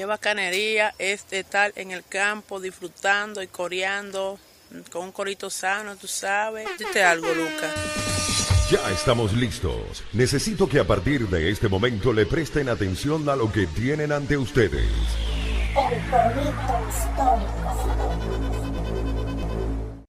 [0.00, 4.38] Qué bacanería es estar en el campo disfrutando y coreando
[4.90, 6.66] con un corito sano, tú sabes.
[6.78, 7.74] Dite algo, Lucas.
[8.70, 10.02] Ya estamos listos.
[10.14, 14.38] Necesito que a partir de este momento le presten atención a lo que tienen ante
[14.38, 14.88] ustedes.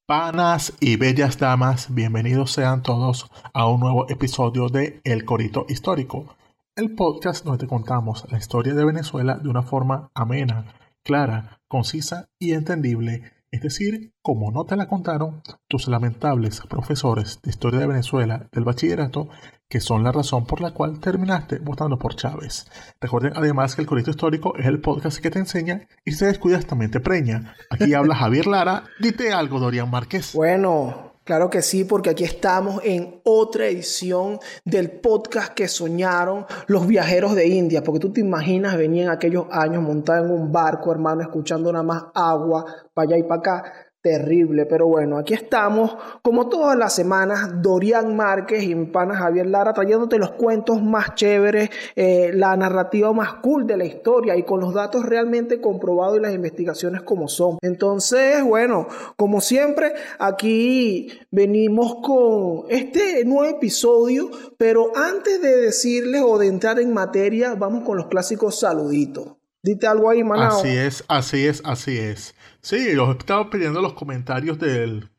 [0.06, 6.34] Panas y bellas damas, bienvenidos sean todos a un nuevo episodio de El Corito Histórico,
[6.76, 12.30] el podcast donde te contamos la historia de Venezuela de una forma amena, clara, concisa
[12.40, 17.88] y entendible es decir, como no te la contaron tus lamentables profesores de historia de
[17.88, 19.28] Venezuela del bachillerato,
[19.68, 22.66] que son la razón por la cual terminaste votando por Chávez.
[23.02, 26.66] Recuerden además que el Corito Histórico es el podcast que te enseña y se descuidas
[26.66, 27.54] también te preña.
[27.70, 28.86] Aquí habla Javier Lara.
[29.02, 30.32] Dite algo, Dorian Márquez.
[30.34, 36.86] Bueno, Claro que sí, porque aquí estamos en otra edición del podcast que soñaron los
[36.86, 40.92] viajeros de India, porque tú te imaginas venir en aquellos años montados en un barco,
[40.92, 44.66] hermano, escuchando nada más agua para allá y para acá terrible.
[44.66, 49.74] Pero bueno, aquí estamos, como todas las semanas, Dorian Márquez y mi pana Javier Lara
[49.74, 54.60] trayéndote los cuentos más chéveres, eh, la narrativa más cool de la historia y con
[54.60, 57.58] los datos realmente comprobados y las investigaciones como son.
[57.62, 66.38] Entonces, bueno, como siempre, aquí venimos con este nuevo episodio, pero antes de decirles o
[66.38, 69.41] de entrar en materia, vamos con los clásicos saluditos.
[69.64, 70.60] Dite algo ahí, Manao.
[70.60, 72.36] Así es, así es, así es.
[72.62, 75.10] Sí, los estaba pidiendo los comentarios del,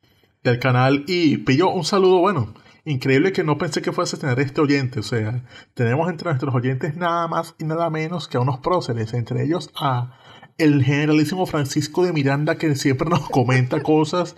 [0.43, 2.53] del canal y pidió un saludo bueno.
[2.85, 4.99] Increíble que no pensé que fuese a tener este oyente.
[4.99, 9.15] O sea, tenemos entre nuestros oyentes nada más y nada menos que a unos próceres,
[9.15, 10.19] entre ellos a
[10.59, 14.37] el generalísimo Francisco de Miranda que siempre nos comenta cosas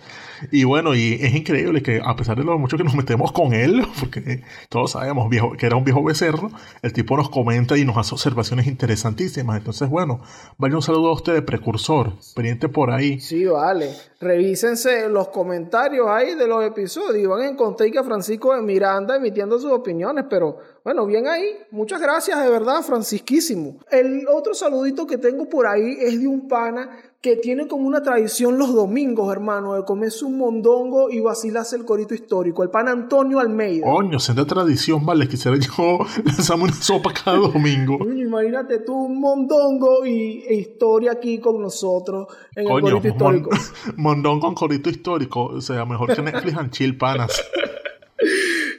[0.51, 3.53] y bueno, y es increíble que a pesar de lo mucho que nos metemos con
[3.53, 6.49] él, porque todos sabemos viejo, que era un viejo becerro,
[6.81, 9.57] el tipo nos comenta y nos hace observaciones interesantísimas.
[9.57, 10.21] Entonces, bueno,
[10.57, 13.19] vaya un saludo a usted de precursor, pendiente por ahí.
[13.19, 13.91] Sí, vale.
[14.19, 19.15] Revísense los comentarios ahí de los episodios y van a encontrar que Francisco de Miranda
[19.15, 21.57] emitiendo sus opiniones, pero bueno, bien ahí.
[21.71, 23.79] Muchas gracias, de verdad, Francisquísimo.
[23.89, 26.91] El otro saludito que tengo por ahí es de un pana
[27.21, 31.83] que tiene como una tradición los domingos, hermano, de comerse un mondongo y vacilarse el
[31.83, 33.83] corito histórico, el pan Antonio Almeida.
[33.83, 37.97] Coño, siendo tradición, vale, quisiera yo lanzarme una sopa cada domingo.
[38.05, 43.49] imagínate tú un mondongo y e historia aquí con nosotros en el corito histórico.
[43.95, 47.43] mondongo con corito histórico, o sea, mejor que Netflix and chill, panas.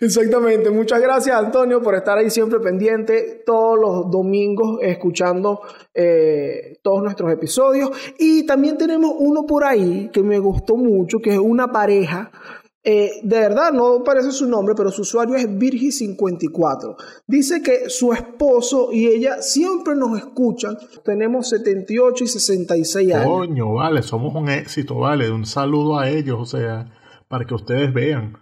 [0.00, 0.70] Exactamente.
[0.70, 5.60] Muchas gracias, Antonio, por estar ahí siempre pendiente todos los domingos escuchando
[5.94, 7.90] eh, todos nuestros episodios.
[8.18, 12.30] Y también tenemos uno por ahí que me gustó mucho, que es una pareja.
[12.88, 16.94] Eh, de verdad, no parece su nombre, pero su usuario es Virgi54.
[17.26, 20.78] Dice que su esposo y ella siempre nos escuchan.
[21.04, 23.26] Tenemos 78 y 66 años.
[23.26, 25.28] Coño, vale, somos un éxito, vale.
[25.32, 26.92] Un saludo a ellos, o sea,
[27.26, 28.38] para que ustedes vean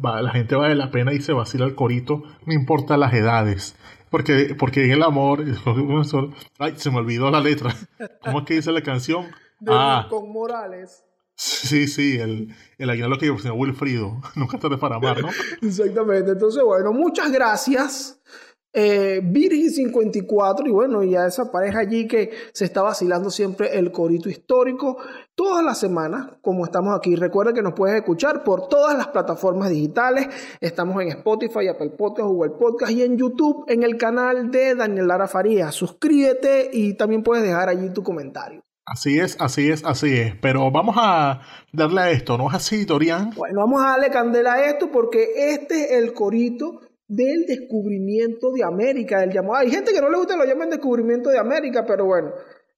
[0.00, 3.76] la gente vale la pena y se vacila el corito, no importa las edades.
[4.10, 5.44] Porque, porque en el amor,
[6.58, 7.74] ay, se me olvidó la letra.
[8.24, 9.26] ¿Cómo es que dice la canción?
[9.68, 11.04] ah, con Morales.
[11.36, 14.20] Sí, sí, el, el aguinaldo que yo Wilfrido.
[14.36, 15.30] Nunca tarde para amar, ¿no?
[15.62, 16.30] Exactamente.
[16.32, 18.20] Entonces, bueno, muchas gracias
[18.76, 23.92] eh, Virgin 54 y bueno, ya esa pareja allí que se está vacilando siempre el
[23.92, 24.98] corito histórico
[25.36, 27.14] todas las semanas, como estamos aquí.
[27.14, 30.28] Recuerda que nos puedes escuchar por todas las plataformas digitales.
[30.60, 35.06] Estamos en Spotify, Apple Podcast, Google Podcast y en YouTube en el canal de Daniel
[35.06, 35.72] Lara Farías.
[35.72, 38.60] Suscríbete y también puedes dejar allí tu comentario.
[38.86, 40.34] Así es, así es, así es.
[40.42, 41.40] Pero vamos a
[41.72, 43.30] darle a esto, ¿no es así, Dorian?
[43.36, 46.80] Bueno, vamos a darle candela a esto porque este es el corito
[47.14, 49.56] del descubrimiento de América, del llamado.
[49.56, 52.32] Hay gente que no le gusta lo llaman descubrimiento de América, pero bueno,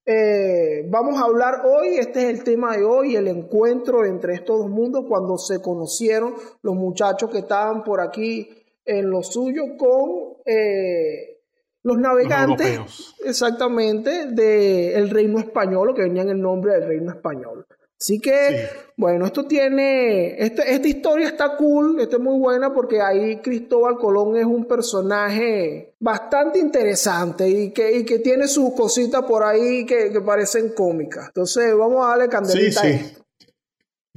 [0.05, 4.59] eh, vamos a hablar hoy, este es el tema de hoy, el encuentro entre estos
[4.59, 8.49] dos mundos cuando se conocieron los muchachos que estaban por aquí
[8.85, 11.41] en lo suyo con eh,
[11.83, 17.67] los navegantes, exactamente, del reino español, que venían en nombre del reino español.
[17.99, 23.01] Así que, bueno, esto tiene, este, esta historia está cool, esta es muy buena porque
[23.01, 29.23] ahí Cristóbal Colón es un personaje bastante interesante y que, y que tiene sus cositas
[29.25, 31.29] por ahí que, que parecen cómicas.
[31.29, 32.93] Entonces, vamos a darle candelita sí, sí.
[32.93, 33.27] a esto.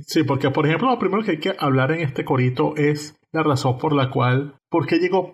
[0.06, 3.44] Sí, porque por ejemplo, lo primero que hay que hablar en este corito es la
[3.44, 5.34] razón por la cual, ¿por qué llegó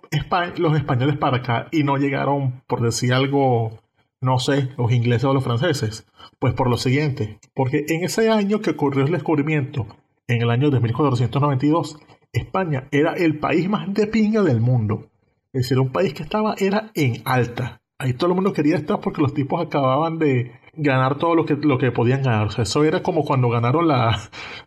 [0.56, 3.78] los españoles para acá y no llegaron, por decir algo,
[4.20, 6.06] no sé, los ingleses o los franceses?
[6.38, 9.86] Pues por lo siguiente, porque en ese año que ocurrió el descubrimiento,
[10.28, 11.98] en el año de 1492,
[12.32, 15.10] España era el país más de pinga del mundo.
[15.52, 17.80] Es decir, un país que estaba era en alta.
[17.98, 21.54] ahí todo el mundo quería estar porque los tipos acababan de ganar todo lo que,
[21.54, 22.48] lo que podían ganar.
[22.48, 24.20] O sea, eso era como cuando ganaron la,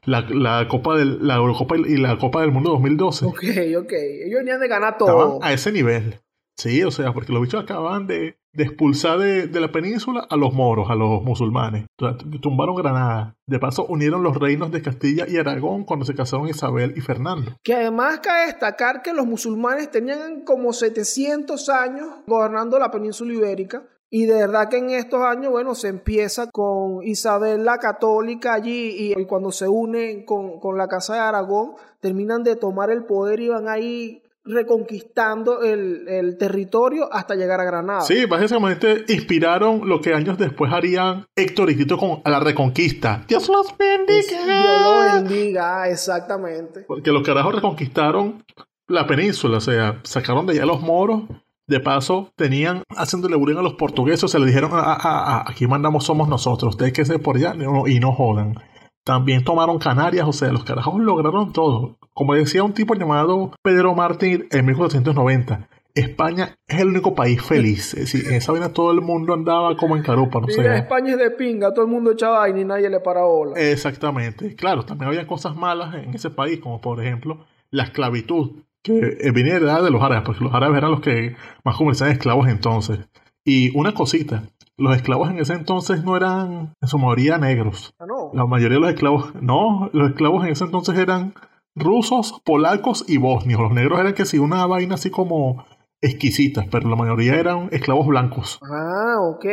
[0.06, 3.26] la, Copa del, la Eurocopa y la Copa del Mundo 2012.
[3.26, 3.44] Ok,
[3.78, 3.94] ok.
[4.26, 5.40] Ellos venían de ganar todo.
[5.44, 6.20] a ese nivel.
[6.60, 10.90] Sí, o sea, porque los bichos acababan de, expulsar de, la península a los moros,
[10.90, 11.86] a los musulmanes.
[12.42, 13.34] Tumbaron Granada.
[13.48, 17.54] De paso, unieron los reinos de Castilla y Aragón cuando se casaron Isabel y Fernando.
[17.64, 23.84] Que además cabe destacar que los musulmanes tenían como 700 años gobernando la península ibérica.
[24.10, 29.14] Y de verdad que en estos años, bueno, se empieza con Isabel la Católica allí
[29.16, 33.40] y, cuando se unen con, con, la Casa de Aragón, terminan de tomar el poder
[33.40, 38.02] y van ahí reconquistando el, territorio hasta llegar a Granada.
[38.02, 43.24] Sí, básicamente inspiraron lo que años después harían Héctor y Tito con la reconquista.
[43.28, 44.46] Dios los bendiga.
[44.46, 46.86] Dios los bendiga, exactamente.
[46.88, 48.44] Porque los carajos reconquistaron
[48.88, 51.24] la península, o sea, sacaron de allá los moros.
[51.68, 55.68] De paso, tenían haciéndole bullying a los portugueses, se le dijeron, ah, ah, ah, aquí
[55.68, 57.54] mandamos somos nosotros, ustedes que se por allá
[57.86, 58.56] y no jodan.
[59.04, 61.98] También tomaron Canarias, o sea, los carajos lograron todo.
[62.14, 67.94] Como decía un tipo llamado Pedro Martín en 1490, España es el único país feliz.
[67.96, 70.62] Es decir, en esa vaina todo el mundo andaba como en carupa, no sé.
[70.76, 73.60] España es de pinga, todo el mundo echaba y ni nadie le para bola.
[73.60, 74.56] Exactamente.
[74.56, 79.60] Claro, también había cosas malas en ese país, como por ejemplo la esclavitud, que venía
[79.60, 83.00] de los árabes, porque los árabes eran los que más comerciaban esclavos entonces.
[83.44, 84.44] Y una cosita,
[84.80, 87.94] los esclavos en ese entonces no eran en su mayoría negros.
[88.00, 88.32] Ah, no.
[88.34, 91.34] La mayoría de los esclavos, no, los esclavos en ese entonces eran
[91.76, 93.60] rusos, polacos y bosnios.
[93.60, 95.66] Los negros eran que sí, una vaina así como
[96.02, 98.60] exquisitas, pero la mayoría eran esclavos blancos.
[98.64, 99.46] Ah, ok.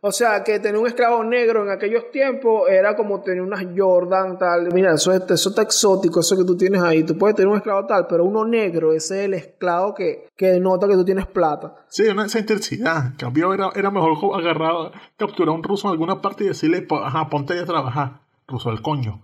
[0.00, 4.38] O sea, que tener un esclavo negro en aquellos tiempos era como tener unas Jordan,
[4.38, 4.72] tal.
[4.72, 7.04] Mira, eso, eso está exótico, eso que tú tienes ahí.
[7.04, 10.46] Tú puedes tener un esclavo tal, pero uno negro, ese es el esclavo que, que
[10.46, 11.84] denota que tú tienes plata.
[11.88, 13.06] Sí, una esa intensidad.
[13.06, 16.86] En cambio, era, era mejor agarrar, capturar a un ruso en alguna parte y decirle,
[16.90, 19.20] ajá, ponte a trabajar, ruso del coño.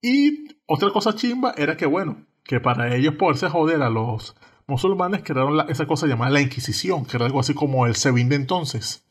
[0.00, 5.22] Y otra cosa chimba era que, bueno, que para ellos poderse joder a los musulmanes
[5.22, 9.04] crearon esa cosa llamada la Inquisición, que era algo así como el Sebin de entonces,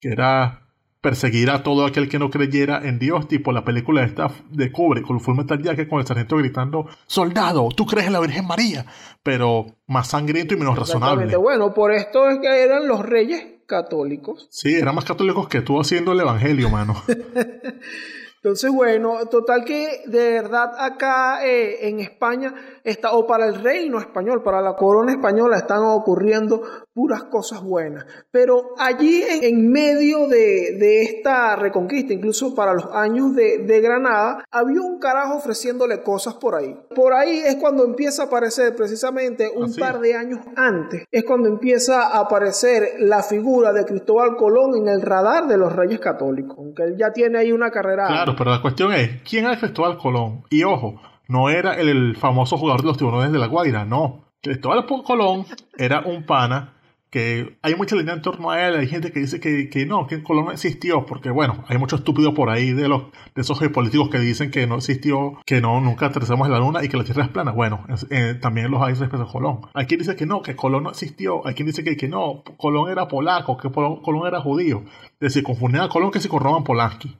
[0.00, 0.66] que era
[1.00, 5.02] perseguir a todo aquel que no creyera en Dios, tipo la película esta de Cubre,
[5.02, 8.46] con el Full Metal Jacket, con el sargento gritando, soldado, tú crees en la Virgen
[8.46, 8.86] María,
[9.22, 11.36] pero más sangriento y menos razonable.
[11.36, 14.48] Bueno, por esto es que eran los reyes católicos.
[14.50, 17.00] Sí, eran más católicos que tú haciendo el evangelio, mano.
[18.36, 22.54] Entonces, bueno, total que de verdad acá eh, en España
[22.84, 26.62] está, o para el reino español, para la corona española, están ocurriendo
[26.96, 28.06] puras cosas buenas.
[28.30, 34.98] Pero allí en, medio de, esta reconquista, incluso para los años de, Granada, había un
[34.98, 36.74] carajo ofreciéndole cosas por ahí.
[36.94, 41.24] Por ahí es cuando empieza a aparecer, precisamente un ah, par de años antes, es
[41.24, 46.00] cuando empieza a aparecer la figura de Cristóbal Colón en el radar de los reyes
[46.00, 48.06] católicos, aunque él ya tiene ahí una carrera.
[48.06, 50.44] Claro, pero la cuestión es, ¿quién era Cristóbal Colón?
[50.48, 54.24] Y ojo, no era el, famoso jugador de los tiburones de la Guaira, no.
[54.40, 55.44] Cristóbal Colón
[55.76, 56.75] era un pana
[57.10, 60.06] que hay mucha línea en torno a él, hay gente que dice que, que, no,
[60.06, 63.04] que Colón no existió, porque bueno, hay muchos estúpidos por ahí de los
[63.34, 66.84] de esos políticos que dicen que no existió, que no, nunca aterrizamos en la luna
[66.84, 67.52] y que la Tierra es plana.
[67.52, 69.60] Bueno, eh, también los hay respecto a Colón.
[69.74, 72.42] Hay quien dice que no, que Colón no existió, hay quien dice que, que no,
[72.56, 74.82] Colón era polaco, que Colón, era judío.
[75.20, 77.16] Es decir, confundían a Colón que se con Roman Polanski.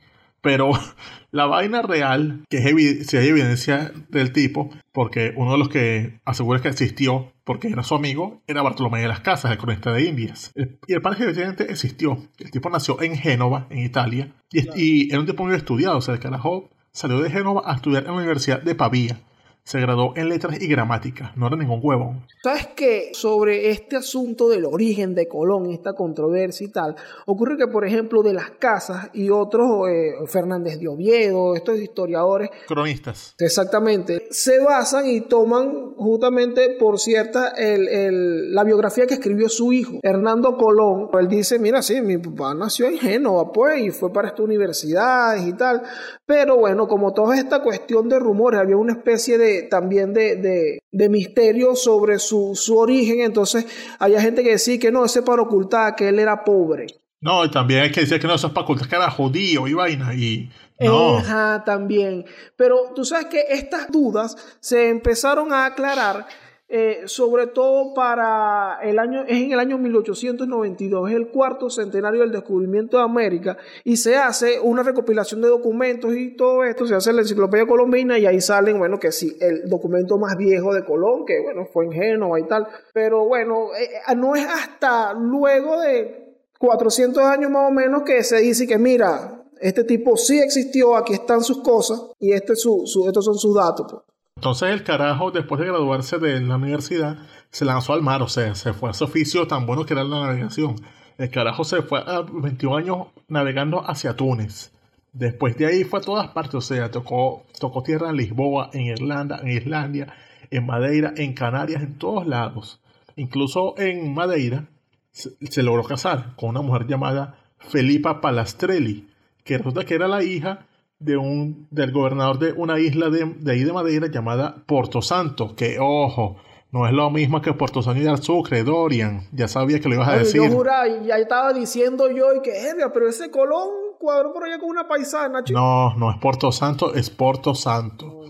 [0.46, 0.70] Pero
[1.32, 6.20] la vaina real, que es si hay evidencia del tipo, porque uno de los que
[6.24, 10.04] asegura que existió, porque era su amigo, era Bartolomé de las Casas, el cronista de
[10.04, 10.52] Indias.
[10.86, 12.16] Y el padre evidentemente existió.
[12.38, 16.14] El tipo nació en Génova, en Italia, y, era un tipo muy estudiado, o sea,
[16.14, 19.18] el carajo salió de Génova a estudiar en la Universidad de Pavía
[19.66, 22.14] se graduó en letras y gramática, no era ningún huevo.
[22.40, 23.10] ¿Sabes qué?
[23.12, 26.94] Sobre este asunto del origen de Colón, esta controversia y tal,
[27.26, 32.50] ocurre que, por ejemplo, de las casas y otros, eh, Fernández de Oviedo, estos historiadores.
[32.68, 33.34] Cronistas.
[33.40, 34.28] Exactamente.
[34.30, 40.56] Se basan y toman justamente por cierta el, la biografía que escribió su hijo, Hernando
[40.56, 41.10] Colón.
[41.18, 45.44] Él dice: Mira, sí, mi papá nació en Génova, pues, y fue para esta universidades
[45.44, 45.82] y tal.
[46.24, 51.74] Pero bueno, como toda esta cuestión de rumores, había una especie de también de, misterio
[51.74, 53.20] sobre su, origen.
[53.20, 53.66] Entonces,
[53.98, 56.86] había gente que decía que no, ese para ocultar que él era pobre.
[57.20, 59.66] No, y también hay que decir que no, eso es para ocultar que era judío
[59.66, 60.14] y vaina.
[60.14, 61.22] Y no.
[61.64, 62.24] también.
[62.56, 66.26] Pero tú sabes que estas dudas se empezaron a aclarar
[66.68, 72.22] eh, sobre todo para el año, es en el año 1892, es el cuarto centenario
[72.22, 76.96] del descubrimiento de América, y se hace una recopilación de documentos y todo esto, se
[76.96, 80.74] hace en la enciclopedia colombina y ahí salen, bueno, que sí, el documento más viejo
[80.74, 84.46] de Colón, que bueno, fue en Génova y tal, pero bueno, eh, eh, no es
[84.46, 90.16] hasta luego de 400 años más o menos que se dice que mira, este tipo
[90.16, 93.86] sí existió, aquí están sus cosas y este su, estos son sus datos.
[93.90, 94.15] Pues.
[94.36, 97.16] Entonces el carajo, después de graduarse de la universidad,
[97.50, 100.04] se lanzó al mar, o sea, se fue a su oficio tan bueno que era
[100.04, 100.76] la navegación.
[101.16, 104.72] El carajo se fue a 21 años navegando hacia Túnez.
[105.14, 108.82] Después de ahí fue a todas partes, o sea, tocó, tocó tierra en Lisboa, en
[108.82, 110.14] Irlanda, en Islandia,
[110.50, 112.78] en Madeira, en Canarias, en todos lados.
[113.16, 114.66] Incluso en Madeira
[115.12, 119.08] se, se logró casar con una mujer llamada Felipa Palastrelli,
[119.44, 120.66] que resulta que era la hija
[120.98, 125.54] de un, del gobernador de una isla de, de ahí de Madeira llamada Porto Santo,
[125.54, 126.36] que ojo,
[126.72, 129.22] no es lo mismo que Puerto Santo y Sucre, Dorian.
[129.32, 130.42] Ya sabía que lo ibas a decir.
[130.42, 132.52] Yo juraba, ya estaba diciendo yo y que,
[132.92, 135.58] pero ese Colón cuadró por allá con una paisana, chico.
[135.58, 138.24] No, no es Puerto Santo, es Porto Santo.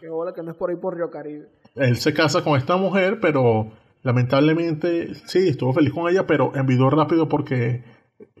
[0.00, 1.48] qué bola que no es por ahí por Río Caribe.
[1.76, 3.70] Él se casa con esta mujer, pero
[4.02, 7.84] lamentablemente, sí, estuvo feliz con ella, pero envidió rápido porque,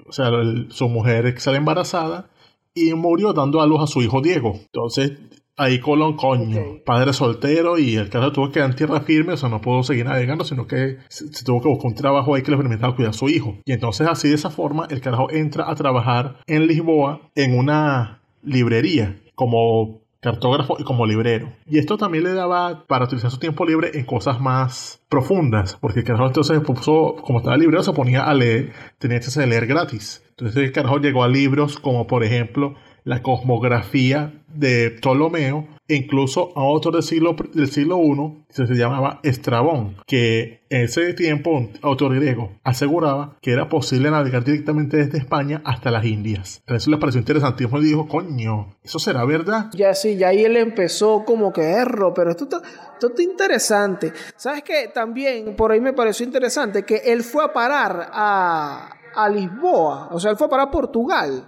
[0.06, 0.30] o sea,
[0.70, 2.28] su mujer sale embarazada
[2.74, 4.54] y murió dando a luz a su hijo Diego.
[4.54, 5.12] Entonces,
[5.58, 9.36] ahí Colón, coño, padre soltero y el caso tuvo que quedar en tierra firme, o
[9.36, 12.52] sea, no pudo seguir navegando, sino que se, tuvo que buscar un trabajo ahí que
[12.52, 13.58] le permitiera cuidar a su hijo.
[13.64, 18.22] Y entonces, así de esa forma, el carajo entra a trabajar en Lisboa en una
[18.42, 21.52] librería como cartógrafo y como librero.
[21.66, 26.00] Y esto también le daba para utilizar su tiempo libre en cosas más profundas, porque
[26.00, 30.22] el carajo entonces puso, como estaba librero, se ponía a leer, tenía que leer gratis.
[30.38, 36.52] Entonces el carajo llegó a libros como por ejemplo la cosmografía de Ptolomeo e incluso
[36.54, 41.50] a otro del siglo, del siglo I que se llamaba Estrabón, que en ese tiempo
[41.50, 46.62] un autor griego aseguraba que era posible navegar directamente desde España hasta las Indias.
[46.66, 49.70] Eso le pareció interesantísimo y dijo, coño, ¿eso será verdad?
[49.72, 52.60] Ya sí, ya ahí él empezó como que erro, pero esto está,
[52.92, 54.12] esto está interesante.
[54.36, 54.90] ¿Sabes qué?
[54.92, 60.20] También por ahí me pareció interesante que él fue a parar a a Lisboa, o
[60.20, 61.42] sea, él fue para Portugal.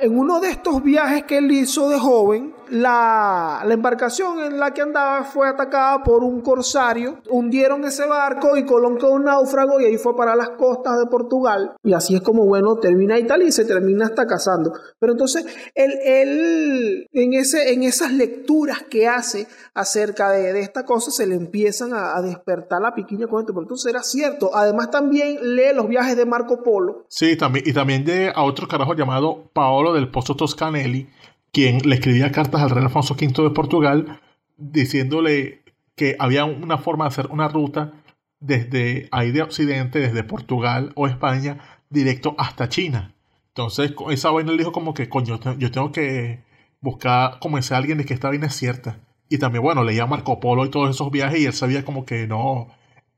[0.00, 4.80] En uno de estos viajes que él hizo de joven, la, embarcación en la que
[4.80, 9.84] andaba fue atacada por un corsario, hundieron ese barco y Colón quedó un náufrago y
[9.84, 11.74] ahí fue para las costas de Portugal.
[11.82, 14.72] Y así es como, bueno, termina Italia y se termina hasta casando.
[14.98, 20.84] Pero entonces, él, él en, ese, en esas lecturas que hace acerca de, de esta
[20.84, 23.52] cosa, se le empiezan a, despertar la piquiña con esto.
[23.52, 24.54] Pero entonces era cierto.
[24.54, 27.06] Además, también lee los viajes de Marco Polo.
[27.08, 31.08] Sí, también, y también de a otro carajo llamado Paolo del Pozo Toscanelli,
[31.52, 34.20] quien le escribía cartas al rey Alfonso V de Portugal
[34.56, 35.62] diciéndole
[35.96, 37.92] que había una forma de hacer una ruta
[38.40, 41.58] desde ahí de Occidente, desde Portugal o España,
[41.90, 43.14] directo hasta China.
[43.48, 46.42] Entonces, esa vaina le dijo como que, coño, yo tengo que
[46.80, 49.00] buscar, como ese alguien de que esta vaina es cierta.
[49.28, 52.26] Y también, bueno, leía Marco Polo y todos esos viajes y él sabía como que
[52.26, 52.68] no,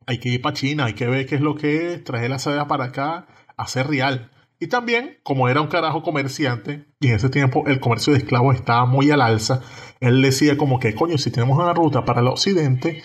[0.06, 2.40] hay que ir para China, hay que ver qué es lo que es, traer la
[2.40, 4.31] seda para acá, hacer real.
[4.62, 8.54] Y también, como era un carajo comerciante, y en ese tiempo el comercio de esclavos
[8.54, 9.60] estaba muy al alza,
[9.98, 13.02] él decía como que, coño, si tenemos una ruta para el occidente,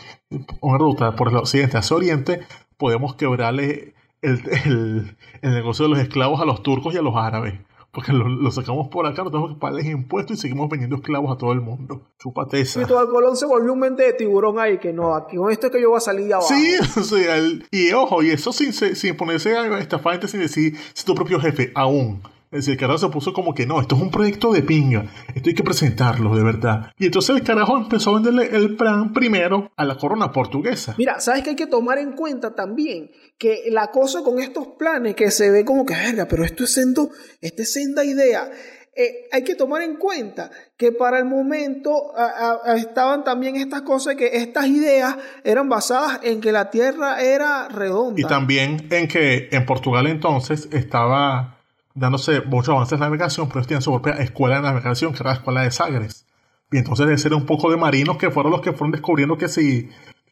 [0.62, 2.42] una ruta por el occidente hacia oriente,
[2.78, 7.56] podemos quebrarle el, el negocio de los esclavos a los turcos y a los árabes.
[7.98, 11.36] Porque lo, sacamos por acá, no tenemos que pagarles impuestos y seguimos vendiendo esclavos a
[11.40, 12.12] todo el mundo.
[12.20, 12.82] Chúpate esa.
[12.82, 15.74] El Colón se volvió un mente de tiburón ahí, que no, aquí con esto es
[15.74, 16.48] que yo voy a salir de abajo.
[16.48, 17.38] Sí, o sea,
[17.72, 21.72] y ojo, y eso sin, sin ponerse a estafante, sin decir, si tu propio jefe,
[21.74, 22.22] aún.
[22.50, 25.06] Es decir, el carajo se puso como que no, esto es un proyecto de pinga,
[25.36, 26.94] esto hay que presentarlo de verdad.
[26.98, 30.96] Y entonces el carajo empezó a venderle el plan primero a la corona portuguesa.
[30.98, 33.12] Mira, ¿sabes que hay que tomar en cuenta también?
[33.38, 36.74] Que la cosa con estos planes que se ve como que, verga, pero esto es
[36.74, 37.10] sendo,
[37.42, 38.50] esta es senda idea.
[38.96, 42.14] Eh, hay que tomar en cuenta que para el momento
[42.76, 48.20] estaban también estas cosas, que estas ideas eran basadas en que la Tierra era redonda.
[48.20, 51.57] Y también en que en Portugal entonces estaba
[51.98, 55.32] dándose muchos avances en navegación, pero ellos tienen su propia escuela de navegación, que era
[55.32, 56.26] la escuela de Sagres.
[56.72, 59.48] Y entonces debe ser un poco de marinos que fueron los que fueron descubriendo que
[59.48, 59.90] si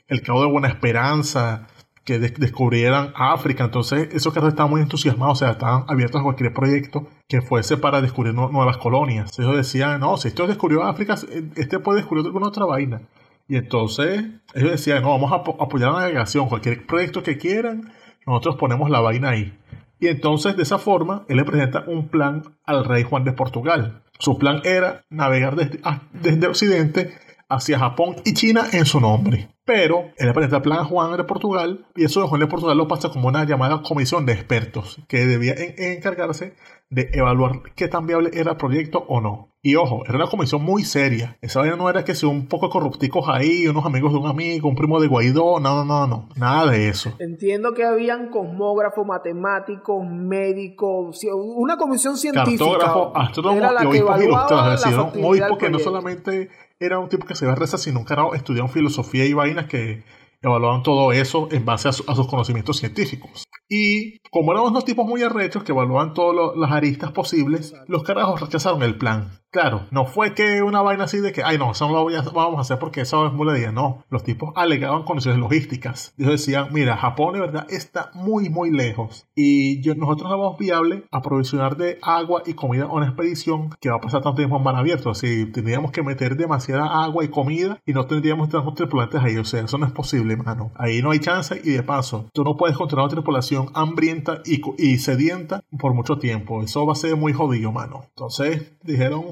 [0.08, 1.68] el cabo de Buena Esperanza,
[2.04, 6.54] que descubrieran África, entonces esos carros estaban muy entusiasmados, o sea, estaban abiertos a cualquier
[6.54, 9.38] proyecto que fuese para descubrir nuevas colonias.
[9.40, 11.16] Ellos decían, no, si esto descubrió África,
[11.56, 13.02] este puede descubrir alguna otra vaina.
[13.48, 17.92] Y entonces ellos decían, no, vamos a apoyar la navegación, cualquier proyecto que quieran,
[18.28, 19.58] nosotros ponemos la vaina ahí.
[20.00, 24.02] Y entonces de esa forma él le presenta un plan al rey Juan de Portugal.
[24.20, 25.80] Su plan era navegar desde,
[26.14, 27.14] desde Occidente
[27.50, 29.55] hacia Japón y China en su nombre.
[29.66, 32.88] Pero él presenta el plan Juan de Portugal y eso de Juan de Portugal lo
[32.88, 36.54] pasa como una llamada comisión de expertos que debía encargarse
[36.90, 39.50] de evaluar qué tan viable era el proyecto o no.
[39.64, 41.40] Y ojo, era una comisión muy seria.
[41.42, 44.70] Esa vaina no era que sea un poco corrupticos ahí, unos amigos de un amigo,
[44.70, 47.14] un primo de Guaidó, no, no, no, no, nada de eso.
[47.18, 52.64] Entiendo que habían cosmógrafos, matemáticos, médicos, una comisión científica.
[52.64, 54.72] Cartógrafo, astrónomo y obispos ilustrados.
[54.72, 58.00] decidieron un obispo que no solamente era un tipo que se iba a rezar, sino
[58.00, 58.34] un carajo
[58.70, 60.04] filosofía y vainas que
[60.42, 63.46] evaluaban todo eso en base a, sus conocimientos científicos.
[63.70, 68.42] Y como eran unos tipos muy arrechos que evaluaban todas las aristas posibles, los carajos
[68.42, 69.30] rechazaron el plan.
[69.50, 72.58] Claro, no fue que una vaina así de que, ay, no, eso no lo vamos
[72.58, 73.72] a hacer porque eso es mulería.
[73.72, 76.14] No, los tipos alegaban condiciones logísticas.
[76.18, 79.26] Ellos decían, mira, Japón de verdad está muy, muy lejos.
[79.34, 83.96] Y nosotros no vamos viable aprovisionar de agua y comida a una expedición que va
[83.96, 85.10] a pasar tanto tiempo en mar abierto.
[85.10, 89.38] Así, tendríamos que meter demasiada agua y comida y no tendríamos tantos tripulantes ahí.
[89.38, 90.74] O sea, eso no es posible, mano.
[90.76, 94.62] Ahí no hay chance y de paso, tú no puedes controlar una tripulación hambrienta y,
[94.78, 96.62] y sedienta por mucho tiempo.
[96.64, 98.06] Eso va a ser muy jodido, mano.
[98.10, 99.26] Entonces dijeron,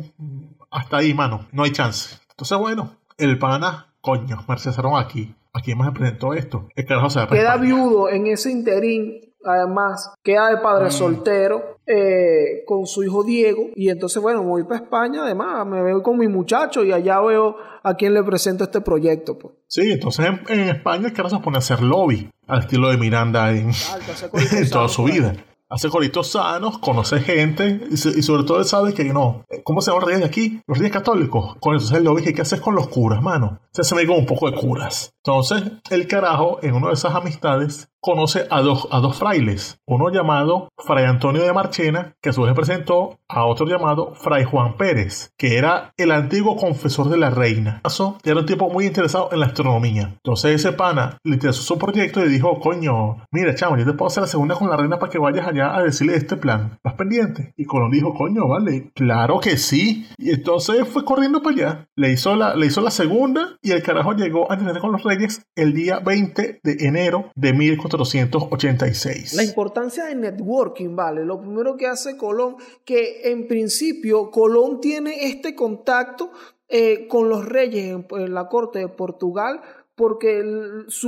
[0.72, 2.18] hasta ahí, mano, no hay chance.
[2.32, 5.36] Entonces, bueno, el pana, coño, me aquí.
[5.56, 6.68] Aquí me presentó esto.
[6.76, 10.92] El carajo se Queda viudo en ese interín, además, queda de padre mm.
[10.92, 11.74] soltero.
[11.86, 16.18] Eh, con su hijo Diego y entonces bueno voy para España además me veo con
[16.18, 19.54] mi muchacho y allá veo a quien le presento este proyecto pues.
[19.68, 23.52] sí entonces en, España el carajo se pone a hacer lobby al estilo de Miranda
[23.52, 23.72] en,
[24.54, 25.36] en toda su vida
[25.74, 29.44] hace coritos sanos, conoce gente y, sobre todo él sabe que no.
[29.64, 30.62] ¿Cómo se llaman los reyes de aquí?
[30.68, 31.56] Los reyes católicos.
[31.60, 33.60] Con eso es lo que haces con los curas, mano.
[33.72, 35.14] Se se me un poco de curas.
[35.26, 40.10] Entonces, el carajo, en una de esas amistades, conoce a dos, a dos frailes, uno
[40.10, 44.76] llamado Fray Antonio de Marchena, que a su vez presentó a otro llamado Fray Juan
[44.76, 47.80] Pérez, que era el antiguo confesor de la reina.
[48.26, 50.16] Era un tipo muy interesado en la astronomía.
[50.18, 54.08] Entonces ese pana le interesó su proyecto y dijo, coño, mira chamo, yo te puedo
[54.08, 56.78] hacer la segunda con la reina para que vayas allá a decirle este plan.
[56.84, 57.54] ¿Vas pendiente?
[57.56, 60.10] Y Colón dijo, coño, vale, claro que sí.
[60.18, 61.88] Y entonces fue corriendo para allá.
[61.96, 65.04] Le hizo la, le hizo la segunda y el carajo llegó a tener con los
[65.04, 69.34] reyes el día 20 de enero de 1400 486.
[69.34, 71.24] La importancia de networking, ¿vale?
[71.24, 76.32] Lo primero que hace Colón, que en principio Colón tiene este contacto
[76.68, 79.62] eh, con los reyes en, la corte de Portugal,
[79.96, 80.44] porque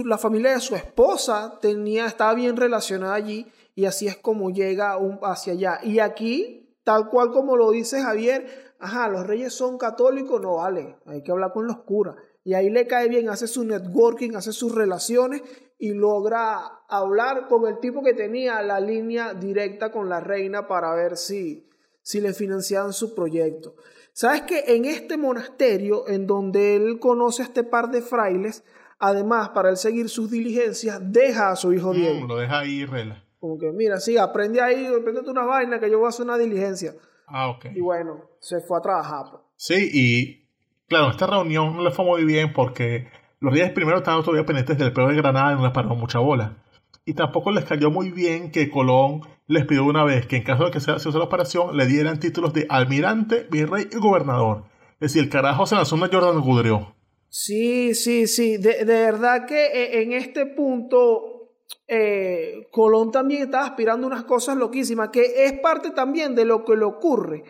[0.05, 4.97] la familia de su esposa tenía, estaba bien relacionada allí, y así es como llega
[5.23, 5.79] hacia allá.
[5.83, 10.97] Y aquí, tal cual como lo dice Javier, ajá, los reyes son católicos, no vale,
[11.05, 12.15] hay que hablar con los curas.
[12.43, 15.41] Y ahí le cae bien, hace su networking, hace sus relaciones
[15.77, 20.93] y logra hablar con el tipo que tenía la línea directa con la reina para
[20.95, 21.67] ver si,
[22.01, 23.75] si le financiaban su proyecto.
[24.13, 28.63] ¿Sabes que en este monasterio, en donde él conoce a este par de frailes,
[28.97, 32.27] además, para él seguir sus diligencias, deja a su hijo mm, Diego?
[32.27, 33.25] lo deja ahí, rela.
[33.39, 36.37] Como que, mira, sí, aprende ahí, aprende una vaina que yo voy a hacer una
[36.37, 36.95] diligencia.
[37.27, 37.65] Ah, ok.
[37.75, 39.25] Y bueno, se fue a trabajar.
[39.31, 39.43] Pues.
[39.57, 40.47] Sí, y
[40.87, 43.07] claro, esta reunión no le fue muy bien porque
[43.39, 46.19] los días primero estaban todavía pendientes del peo de Granada y no les paró mucha
[46.19, 46.57] bola.
[47.05, 50.65] Y tampoco les cayó muy bien que Colón les pidió una vez que en caso
[50.65, 54.63] de que se hiciese la operación le dieran títulos de almirante, virrey y gobernador.
[54.93, 56.95] Es decir, el carajo se lanzó una Jordan Gudrio.
[57.29, 58.57] Sí, sí, sí.
[58.57, 61.51] De, verdad que eh, en este punto
[61.87, 66.75] eh, Colón también estaba aspirando unas cosas loquísimas, que es parte también de lo que
[66.75, 67.43] le ocurre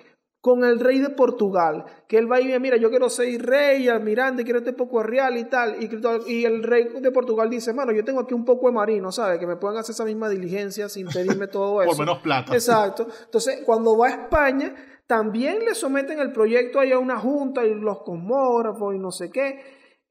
[0.46, 4.44] con el rey de Portugal, que él va y mira, yo quiero ser rey, almirante,
[4.44, 8.06] quiero este poco de real y tal, y, el rey de Portugal dice, mano, yo
[8.06, 9.40] tengo aquí un poco de marino, ¿sabes?
[9.40, 11.90] Que me puedan hacer esa misma diligencia sin pedirme todo eso.
[11.90, 12.54] Por menos plata.
[12.54, 13.08] Exacto.
[13.24, 14.76] Entonces, cuando va a España,
[15.08, 19.32] también le someten el proyecto ahí a una junta y los cosmógrafos y no sé
[19.32, 19.60] qué.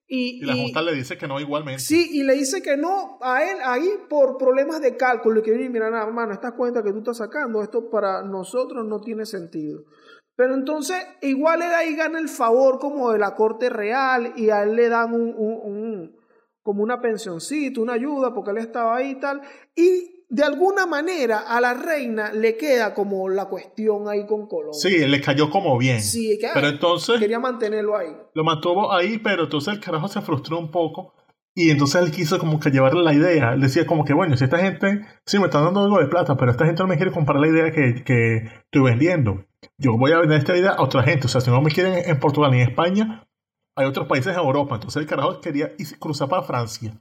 [0.08, 1.80] Y, la Junta le dice que no igualmente.
[1.80, 5.40] Sí, y le dice que no a él ahí por problemas de cálculo.
[5.40, 9.00] Y que, mira, nada, hermano, estas cuentas que tú estás sacando, esto para nosotros no
[9.00, 9.84] tiene sentido.
[10.36, 14.64] Pero entonces, igual él ahí gana el favor como de la corte real y a
[14.64, 16.16] él le dan un,
[16.62, 19.42] como una pensioncita, una ayuda, porque él estaba ahí y tal.
[19.76, 24.74] Y de alguna manera a la reina le queda como la cuestión ahí con Colón.
[24.74, 26.00] Sí, le cayó como bien.
[26.00, 28.16] Sí, pero entonces quería mantenerlo ahí.
[28.34, 31.14] Lo mantuvo ahí, pero entonces el carajo se frustró un poco.
[31.56, 33.52] Y entonces él quiso como que llevarle la idea.
[33.52, 36.36] Él decía como que, bueno, si esta gente, sí me están dando algo de plata,
[36.36, 39.44] pero esta gente no me quiere comprar la idea que, que estoy vendiendo
[39.78, 41.26] yo voy a vender esta idea a otra gente.
[41.26, 43.26] O sea, si no me quieren en Portugal ni en España,
[43.76, 44.76] hay otros países en Europa.
[44.76, 47.00] Entonces el carajo quería cruzar para Francia.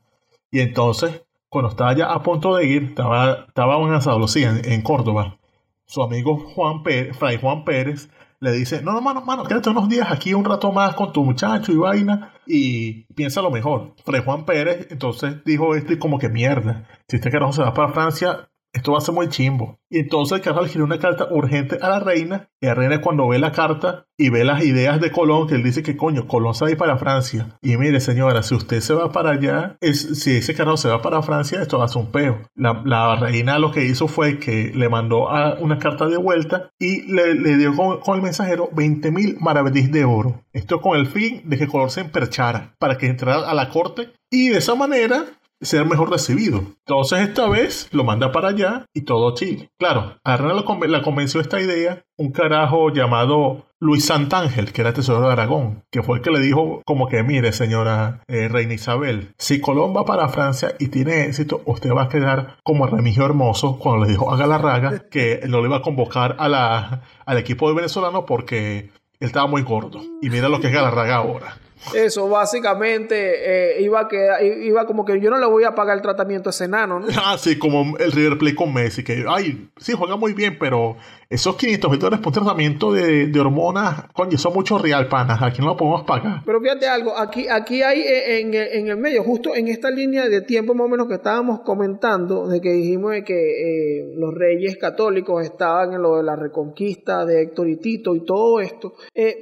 [0.51, 4.81] Y entonces, cuando estaba ya a punto de ir, estaba, estaba en San en, en
[4.81, 5.37] Córdoba.
[5.85, 8.09] su amigo Juan Pérez, Fray Juan Pérez,
[8.39, 11.23] le dice, no, no, mano, mano, quédate unos días aquí un rato más con tu
[11.23, 13.95] muchacho y vaina y piensa lo mejor.
[14.03, 17.73] Fray Juan Pérez entonces dijo esto y como que mierda, si este carajo se va
[17.73, 19.79] para Francia, esto va a ser muy chimbo.
[19.89, 22.49] Y entonces Carlos escribió una carta urgente a la reina.
[22.59, 25.63] Y la reina cuando ve la carta y ve las ideas de Colón, que él
[25.63, 27.55] dice que coño, Colón se va a ir para Francia.
[27.61, 31.03] Y mire señora, si usted se va para allá, es, si ese carro se va
[31.03, 32.41] para Francia, esto va a ser un peo.
[32.55, 35.27] La, reina lo que hizo fue que le mandó
[35.59, 40.41] una carta de vuelta y le, dio con, el mensajero 20 mil maravedís de oro.
[40.51, 44.13] Esto con el fin de que Colón se emperchara para que entrara a la corte
[44.31, 45.25] y de esa manera
[45.63, 46.63] ser mejor recibido.
[46.85, 49.69] Entonces esta vez lo manda para allá y todo Chile.
[49.79, 55.27] Claro, a Reina la convenció esta idea un carajo llamado Luis Santángel, que era tesorero
[55.27, 59.33] de Aragón, que fue el que le dijo como que mire señora eh, Reina Isabel,
[59.37, 63.77] si Colón va para Francia y tiene éxito, usted va a quedar como Remigio Hermoso
[63.79, 67.67] cuando le dijo a Galarraga que no le iba a convocar a la, al equipo
[67.67, 70.01] de venezolano porque él estaba muy gordo.
[70.21, 71.57] Y mira lo que es Galarraga ahora.
[71.93, 76.01] Eso básicamente eh, iba a iba como que yo no le voy a pagar el
[76.01, 77.07] tratamiento a ese enano, ¿no?
[77.25, 80.97] Ah, sí, como el River Plate con Messi, que, ay, sí, juega muy bien, pero
[81.33, 85.67] esos 500 mil dólares por tratamiento de, hormonas, coño, son mucho real, panas, aquí no
[85.67, 86.41] lo podemos pagar.
[86.45, 90.27] Pero fíjate algo, aquí, aquí hay eh, en, en, el medio, justo en esta línea
[90.29, 94.33] de tiempo más o menos que estábamos comentando, de que dijimos de que eh, los
[94.33, 98.93] reyes católicos estaban en lo de la reconquista de Héctor y Tito y todo esto,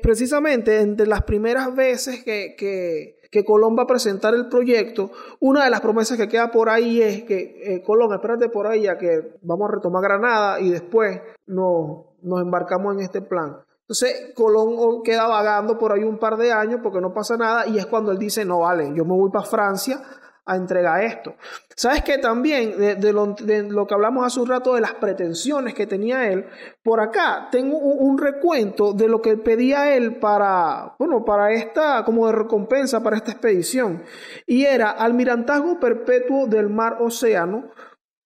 [0.02, 5.64] precisamente entre las primeras veces que que, que, Colón va a presentar el proyecto, una
[5.64, 8.98] de las promesas que queda por ahí es que eh, Colón, espérate por ahí ya
[8.98, 13.58] que vamos a retomar Granada y después nos, nos embarcamos en este plan.
[13.82, 17.78] Entonces Colón queda vagando por ahí un par de años porque no pasa nada y
[17.78, 20.02] es cuando él dice, no vale, yo me voy para Francia
[20.46, 21.36] a entregar esto.
[21.76, 26.28] ¿Sabes que También de, lo, que hablamos hace un rato de las pretensiones que tenía
[26.32, 26.46] él,
[26.84, 32.28] por acá tengo un, recuento de lo que pedía él para, bueno, para esta, como
[32.28, 34.04] de recompensa para esta expedición.
[34.46, 37.72] Y era almirantazgo perpetuo del mar océano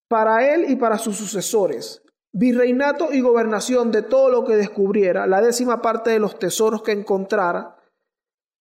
[0.08, 2.01] para él y para sus sucesores.
[2.34, 6.91] Virreinato y gobernación de todo lo que descubriera, la décima parte de los tesoros que
[6.91, 7.78] encontrara,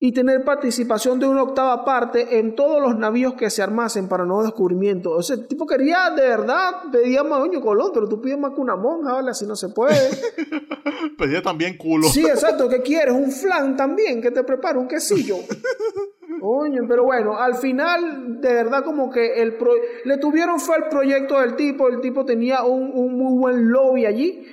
[0.01, 4.25] y tener participación de una octava parte en todos los navíos que se armasen para
[4.25, 5.31] nuevos descubrimientos.
[5.31, 8.77] Ese tipo quería de verdad, pedía más coño Colón, pero tú pides más que una
[8.77, 9.31] monja, ¿vale?
[9.31, 9.97] Así no se puede.
[11.19, 12.09] pedía también culo.
[12.09, 12.69] Sí, exacto.
[12.69, 13.15] ¿Qué quieres?
[13.15, 15.37] Un flan también, que te prepare un quesillo.
[16.41, 19.57] Coño, pero bueno, al final, de verdad, como que el
[20.05, 21.89] le tuvieron fue el proyecto del tipo.
[21.89, 24.45] El tipo tenía un, un muy buen lobby allí.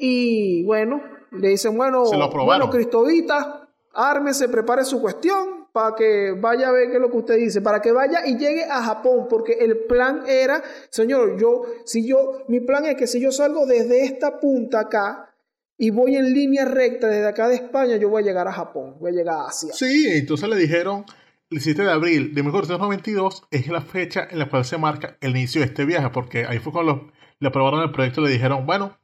[0.00, 2.04] Y bueno, le dicen, bueno,
[2.44, 3.59] bueno, Cristovita
[3.94, 7.60] ármese, prepare su cuestión para que vaya a ver qué es lo que usted dice,
[7.60, 12.44] para que vaya y llegue a Japón, porque el plan era, señor, yo, si yo,
[12.48, 15.34] mi plan es que si yo salgo desde esta punta acá
[15.78, 18.96] y voy en línea recta desde acá de España, yo voy a llegar a Japón,
[18.98, 19.72] voy a llegar a Asia.
[19.72, 21.04] Sí, entonces le dijeron,
[21.50, 25.30] el 7 de abril de 1992 es la fecha en la cual se marca el
[25.30, 28.66] inicio de este viaje, porque ahí fue cuando le aprobaron el proyecto y le dijeron,
[28.66, 28.98] bueno,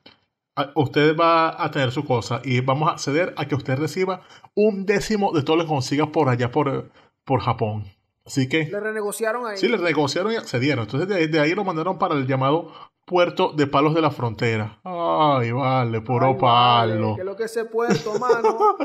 [0.75, 4.23] usted va a tener su cosa y vamos a ceder a que usted reciba
[4.55, 6.90] un décimo de todo lo que consiga por allá por,
[7.25, 7.85] por Japón.
[8.25, 8.64] Así que...
[8.64, 9.57] Le renegociaron ahí.
[9.57, 10.85] Sí, le renegociaron y accedieron.
[10.85, 12.73] Entonces de, ahí lo mandaron para el llamado
[13.05, 14.81] puerto de palos de la frontera.
[14.83, 17.16] Ay, vale, puro palo.
[17.16, 18.77] que lo que ese puerto, mano.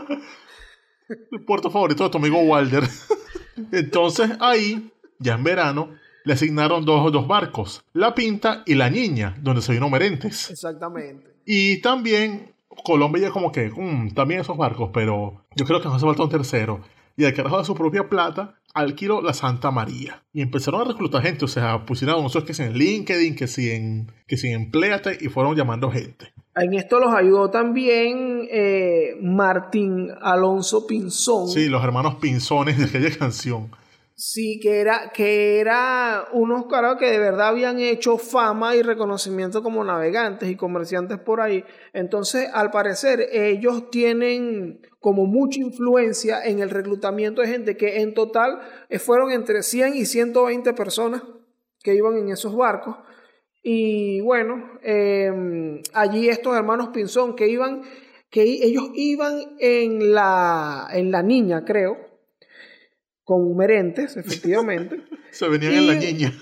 [1.32, 2.84] el puerto favorito de tu amigo Walder.
[3.72, 5.90] Entonces ahí, ya en verano,
[6.24, 10.52] le asignaron dos, dos barcos, La Pinta y La Niña, donde se vino Merentes.
[10.52, 11.31] Exactamente.
[11.46, 15.98] Y también Colombia ya como que, mm, también esos barcos, pero yo creo que nos
[15.98, 16.82] hace falta un tercero.
[17.18, 20.24] Y al carajo de su propia plata, alquiló la Santa María.
[20.34, 23.70] Y empezaron a reclutar gente, o sea, pusieron anuncios que si en LinkedIn, que si
[23.70, 26.34] en, que si empleate, y fueron llamando gente.
[26.56, 31.48] En esto los ayudó también eh, Martín Alonso Pinzón.
[31.48, 33.72] Sí, los hermanos Pinzones de aquella canción.
[34.24, 39.64] Sí, que era, que era unos caras que de verdad habían hecho fama y reconocimiento
[39.64, 41.66] como navegantes y comerciantes por ahí.
[41.92, 48.14] Entonces, al parecer, ellos tienen como mucha influencia en el reclutamiento de gente que en
[48.14, 51.24] total eh, fueron entre 100 y 120 personas
[51.82, 52.98] que iban en esos barcos.
[53.64, 57.82] Y bueno, em, allí estos hermanos Pinzón que iban,
[58.30, 62.11] que ellos iban en la, en la niña, creo
[63.32, 65.06] con Merentes, efectivamente.
[65.32, 66.34] Se venían en la niña.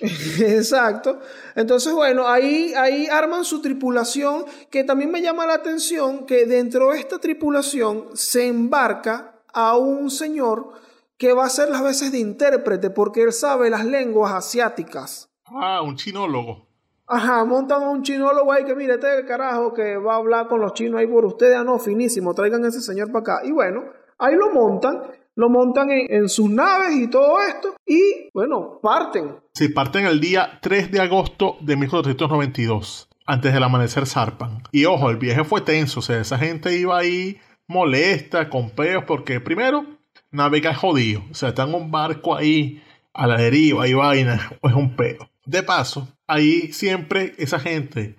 [0.00, 1.20] Exacto.
[1.54, 6.92] Entonces, bueno, ahí, ahí arman su tripulación, que también me llama la atención que dentro
[6.92, 10.72] de esta tripulación se embarca a un señor
[11.18, 15.28] que va a ser las veces de intérprete, porque él sabe las lenguas asiáticas.
[15.44, 16.66] Ah, un chinólogo.
[17.06, 20.16] Ajá, montan a un chinólogo ahí que mire, este es el carajo que va a
[20.16, 21.56] hablar con los chinos ahí por ustedes.
[21.58, 23.40] Ah, no, finísimo, traigan a ese señor para acá.
[23.44, 23.84] Y bueno,
[24.16, 25.02] ahí lo montan,
[25.40, 27.74] lo montan en, sus naves y todo esto.
[27.86, 29.36] Y bueno, parten.
[29.54, 33.08] Sí, parten el día 3 de agosto de 1492.
[33.26, 34.62] Antes del amanecer zarpan.
[34.72, 36.00] Y ojo, el viaje fue tenso.
[36.00, 39.86] O sea, esa gente iba ahí molesta, con peos, porque primero,
[40.30, 41.22] navega jodido.
[41.30, 42.82] O sea, está un barco ahí
[43.14, 44.52] a la deriva y vaina.
[44.62, 45.30] Es un peo.
[45.46, 48.16] De paso, ahí siempre esa gente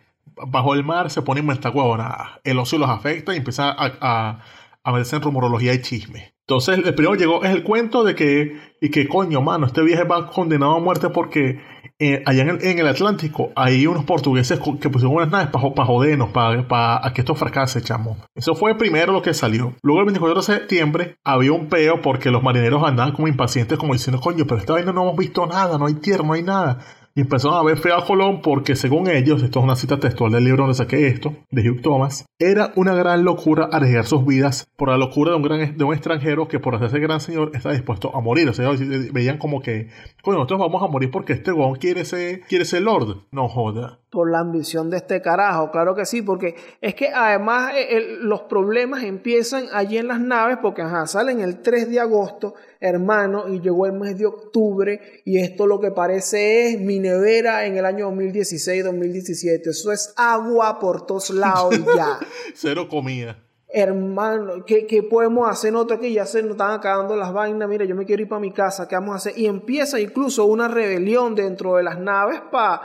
[0.47, 2.39] bajo el mar se pone en esta huevonada.
[2.43, 4.39] El ocio los afecta y empieza a,
[4.83, 6.33] a meterse en rumorología y chisme.
[6.47, 10.03] Entonces, el primero llegó es el cuento de que, y que coño, mano, este viaje
[10.03, 11.61] va condenado a muerte porque
[11.97, 15.73] eh, allá en el, en el, Atlántico hay unos portugueses que pusieron unas naves para
[15.73, 18.17] pa jodernos, para pa, que esto fracase, chamo.
[18.35, 19.75] Eso fue primero lo que salió.
[19.81, 23.93] Luego el 24 de septiembre había un peo porque los marineros andaban como impacientes, como
[23.93, 26.79] diciendo, coño, pero esta vaina no hemos visto nada, no hay tierra, no hay nada
[27.15, 30.31] y empezaron a ver feo a Colón porque según ellos, esto es una cita textual
[30.31, 34.67] del libro donde saqué esto, de Hugh Thomas, era una gran locura arriesgar sus vidas
[34.75, 37.71] por la locura de un, gran, de un extranjero que por hacerse gran señor está
[37.71, 38.49] dispuesto a morir.
[38.49, 38.71] O sea,
[39.11, 39.89] veían como que,
[40.23, 43.23] bueno, nosotros vamos a morir porque este gón quiere ser, quiere ser lord.
[43.31, 47.73] No joda por la ambición de este carajo, claro que sí, porque es que además
[47.75, 52.53] el, los problemas empiezan allí en las naves, porque ajá, salen el 3 de agosto,
[52.81, 57.65] hermano, y llegó el mes de octubre, y esto lo que parece es mi nevera
[57.65, 62.19] en el año 2016-2017, eso es agua por todos lados y ya.
[62.53, 63.37] Cero comida.
[63.73, 66.11] Hermano, ¿qué, ¿qué, podemos hacer nosotros aquí?
[66.11, 67.69] Ya se nos están acabando las vainas.
[67.69, 68.85] Mira, yo me quiero ir para mi casa.
[68.85, 69.39] ¿Qué vamos a hacer?
[69.39, 72.81] Y empieza incluso una rebelión dentro de las naves para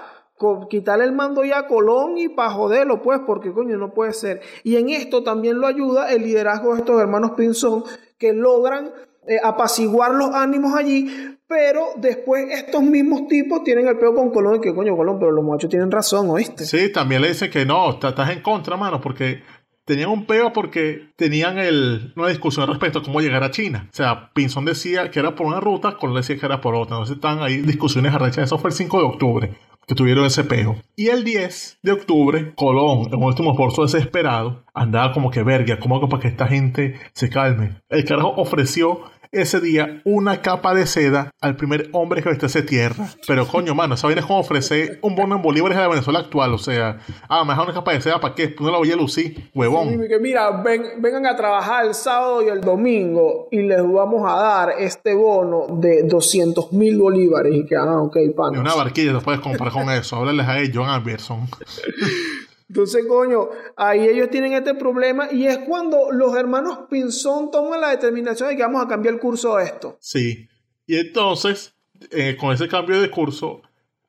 [0.68, 4.40] quitarle el mando ya a Colón y para joderlo, pues, porque coño, no puede ser.
[4.64, 7.84] Y en esto también lo ayuda el liderazgo de estos hermanos Pinzón
[8.18, 8.92] que logran
[9.26, 11.08] eh, apaciguar los ánimos allí,
[11.48, 15.32] pero después estos mismos tipos tienen el peo con Colón y que coño, Colón, pero
[15.32, 16.64] los muchachos tienen razón, ¿oíste?
[16.64, 19.42] Sí, también le dicen que no, estás en contra, mano, porque
[19.84, 23.88] tenían un peo porque tenían el, una discusión respecto a cómo llegar a China.
[23.90, 26.96] O sea, Pinzón decía que era por una ruta, Colón decía que era por otra.
[26.96, 28.44] Entonces están ahí discusiones arrechas.
[28.44, 30.76] Eso fue el 5 de octubre que tuvieron ese peo.
[30.96, 35.78] Y el 10 de octubre, Colón, en un último esfuerzo desesperado, andaba como que verga,
[35.78, 37.76] como para que esta gente se calme.
[37.88, 39.00] El carajo ofreció
[39.32, 43.08] ese día una capa de seda al primer hombre que vistiese tierra.
[43.26, 46.20] Pero coño, mano, esa vaina es como ofrecer un bono en bolívares de la Venezuela
[46.20, 46.54] actual.
[46.54, 48.48] O sea, ah, me una capa de seda, ¿para qué?
[48.48, 49.88] Pues no la voy a lucir, huevón.
[49.90, 54.28] Sí, que mira, ven, vengan a trabajar el sábado y el domingo y les vamos
[54.30, 57.54] a dar este bono de 200 mil bolívares.
[57.54, 58.54] Y que, ah, ok, pan.
[58.54, 60.16] Y una barquilla después comprar con eso.
[60.16, 61.48] Háblales a ellos, John Alberson.
[62.68, 67.90] Entonces, coño, ahí ellos tienen este problema y es cuando los hermanos Pinzón toman la
[67.90, 69.96] determinación de que vamos a cambiar el curso de esto.
[70.00, 70.48] Sí.
[70.86, 71.74] Y entonces,
[72.10, 73.62] eh, con ese cambio de curso,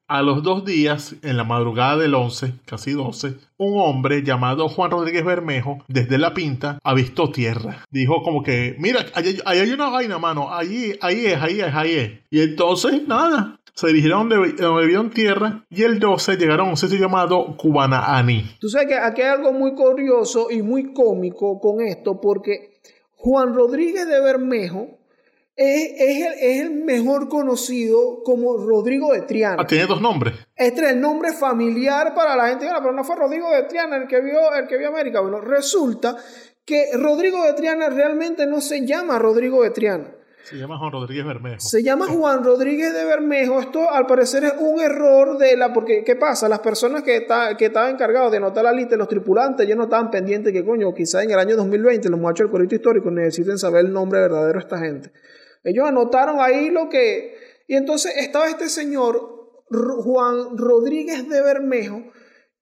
[0.08, 4.91] a los dos días, en la madrugada del 11, casi 12, un hombre llamado Juan
[4.91, 7.84] Rodríguez Bermejo, desde La Pinta, avistó tierra.
[7.91, 11.91] Dijo como que, mira, ahí, hay una vaina, mano, ahí, ahí es, ahí es, ahí
[11.91, 12.12] es.
[12.30, 16.97] Y entonces, nada, se dirigieron donde vieron tierra y el 12 llegaron a un sitio
[16.97, 18.57] llamado Cubanaani.
[18.59, 22.79] Tú sabes que aquí hay algo muy curioso y muy cómico con esto porque
[23.13, 24.97] Juan Rodríguez de Bermejo
[25.55, 29.57] es, es, el, es, el, mejor conocido como Rodrigo de Triana.
[29.59, 30.33] Ah, tiene dos nombres.
[30.55, 34.07] Este es el nombre familiar para la gente, pero no fue Rodrigo de Triana el
[34.07, 35.19] que vio, el que vio América.
[35.19, 36.17] Bueno, resulta
[36.65, 40.16] que Rodrigo de Triana realmente no se llama Rodrigo de Triana.
[40.49, 41.60] Se llama Juan Rodríguez Bermejo.
[41.60, 43.60] Se llama Juan Rodríguez de Bermejo.
[43.60, 45.73] Esto al parecer es un error de la...
[45.73, 46.47] Porque, ¿qué pasa?
[46.47, 49.83] Las personas que, está, que estaban encargados de anotar la lista, los tripulantes, ya no
[49.83, 53.57] estaban pendientes que, coño, quizá en el año 2020 los muchachos del corrito histórico necesiten
[53.57, 55.12] saber el nombre verdadero de esta gente.
[55.65, 57.36] Ellos anotaron ahí lo que...
[57.67, 59.19] Y entonces estaba este señor,
[59.69, 62.03] Juan Rodríguez de Bermejo,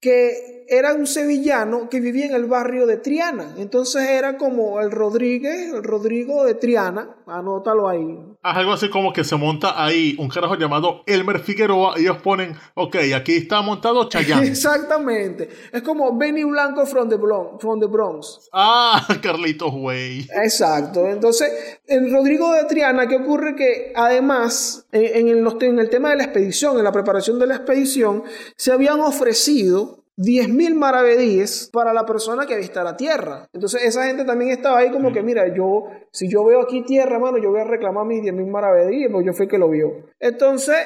[0.02, 3.56] que era un sevillano que vivía en el barrio de Triana.
[3.58, 8.18] Entonces era como el Rodríguez, el Rodrigo de Triana, anótalo ahí.
[8.42, 12.18] Haz algo así como que se monta ahí un carajo llamado Elmer Figueroa y ellos
[12.18, 14.48] ponen, ok, aquí está montado Chayanne.
[14.48, 15.50] Exactamente.
[15.72, 18.50] Es como Benny Blanco from the, Bronx, from the Bronx.
[18.54, 20.28] Ah, Carlitos Way.
[20.44, 21.08] Exacto.
[21.08, 23.56] Entonces, el Rodrigo de Triana, ¿qué ocurre?
[23.56, 27.48] Que además, en, en, el, en el tema de la expedición, en la preparación de
[27.48, 28.24] la expedición,
[28.56, 33.48] se habían ofrecido 10.000 maravedíes para la persona que vista la tierra.
[33.52, 37.20] Entonces esa gente también estaba ahí como que, mira, yo, si yo veo aquí tierra,
[37.20, 40.06] mano, yo voy a reclamar mis 10.000 maravedíes, porque yo fui el que lo vio.
[40.20, 40.78] Entonces,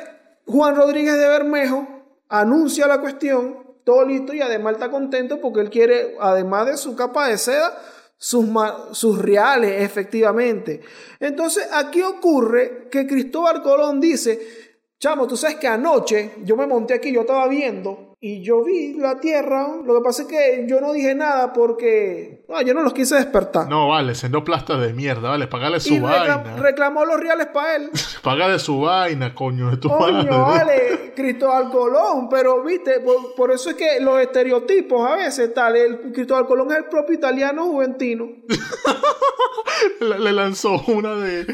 [0.48, 1.88] Juan Rodríguez de Bermejo
[2.28, 6.96] anuncia la cuestión, todo listo, y además está contento porque él quiere, además de su
[6.96, 7.78] capa de seda,
[8.18, 8.48] sus,
[8.92, 10.82] sus reales, efectivamente.
[11.20, 14.40] Entonces, aquí ocurre que Cristóbal Colón dice,
[15.00, 18.96] chamo, tú sabes que anoche yo me monté aquí, yo estaba viendo y yo vi
[18.96, 19.68] la tierra.
[19.86, 23.16] Lo que pasa es que yo no dije nada porque no, yo no los quise
[23.16, 23.70] despertar.
[23.70, 26.44] No, vale, siendo plasta de mierda, vale, pagale su y vaina.
[26.58, 27.90] reclamó los reales para él.
[28.24, 30.30] Págale su vaina, coño, de tu Coño, madre.
[30.30, 35.76] vale, Cristóbal Colón, pero viste, por, por eso es que los estereotipos a veces tal,
[35.78, 38.28] el Cristóbal Colón es el propio italiano juventino.
[40.02, 41.46] Le, le lanzó una de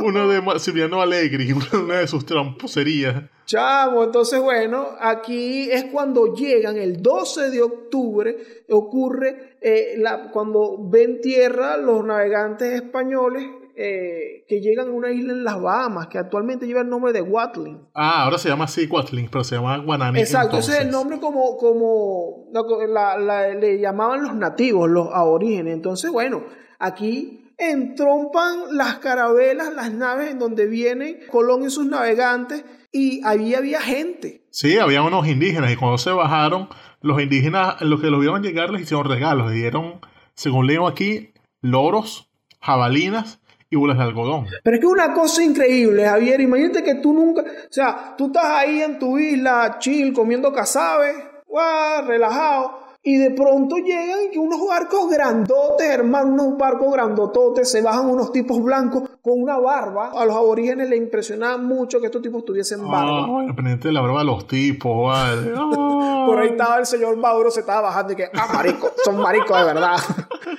[0.00, 3.22] una de Maximiliano Allegri, una, una de sus tramposerías.
[3.46, 8.36] Chamo, entonces bueno, aquí es cuando llegan el 12 de octubre,
[8.70, 13.44] ocurre eh, la, cuando ven tierra los navegantes españoles
[13.76, 17.20] eh, que llegan a una isla en las Bahamas, que actualmente lleva el nombre de
[17.22, 17.88] Watling.
[17.94, 20.20] Ah, ahora se llama así Quatling, pero se llama Guanani.
[20.20, 20.92] Exacto, ese es el entonces.
[21.10, 22.46] nombre como, como
[22.88, 25.74] la- la- le llamaban los nativos, los aborígenes.
[25.74, 26.44] Entonces, bueno,
[26.78, 33.54] aquí entrompan las carabelas, las naves en donde vienen Colón y sus navegantes, y ahí
[33.54, 34.46] había gente.
[34.50, 36.68] Sí, había unos indígenas y cuando se bajaron,
[37.00, 39.48] los indígenas, los que los vieron llegar, les hicieron regalos.
[39.50, 40.00] Les dieron,
[40.34, 42.30] según leo aquí, loros,
[42.60, 44.46] jabalinas y bolas de algodón.
[44.62, 48.44] Pero es que una cosa increíble, Javier, imagínate que tú nunca, o sea, tú estás
[48.44, 51.14] ahí en tu isla, chill, comiendo casabe,
[51.48, 58.08] guau, relajado, y de pronto llegan unos barcos grandotes, hermano, unos barcos grandototes, se bajan
[58.08, 60.12] unos tipos blancos con una barba.
[60.18, 63.24] A los aborígenes les impresionaba mucho que estos tipos tuviesen barba.
[63.24, 65.52] Ah, bueno, pendiente de la barba de los tipos, vale.
[65.86, 66.26] Ah.
[66.26, 69.58] Por ahí estaba el señor Mauro, se estaba bajando y que, ah, marico, son maricos
[69.58, 69.96] de verdad.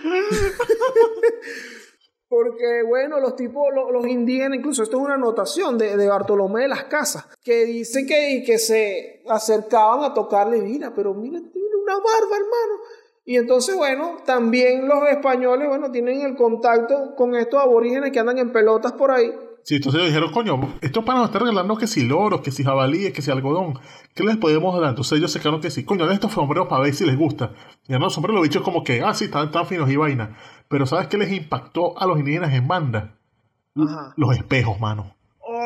[2.27, 6.61] Porque, bueno, los tipos, lo- los, indígenas, incluso esto es una anotación de, de Bartolomé
[6.63, 11.39] de las Casas, que dice que, que se acercaban a tocarle, mira, pero mira,
[11.85, 12.81] una barba, hermano.
[13.25, 18.37] Y entonces, bueno, también los españoles, bueno, tienen el contacto con estos aborígenes que andan
[18.37, 19.31] en pelotas por ahí.
[19.63, 22.63] Sí, entonces ellos dijeron, coño, estos panas nos están regalando que si loros, que si
[22.63, 23.79] jabalíes, que si algodón.
[24.13, 24.91] ¿Qué les podemos dar?
[24.91, 27.51] Entonces ellos se quedaron que sí, coño, de estos sombreros para ver si les gusta.
[27.87, 30.37] Y no, los sombreros los bichos como que, ah, sí, están tan finos y vaina.
[30.67, 33.17] Pero ¿sabes qué les impactó a los indígenas en banda?
[33.75, 34.13] Ajá.
[34.17, 35.14] Los espejos, mano.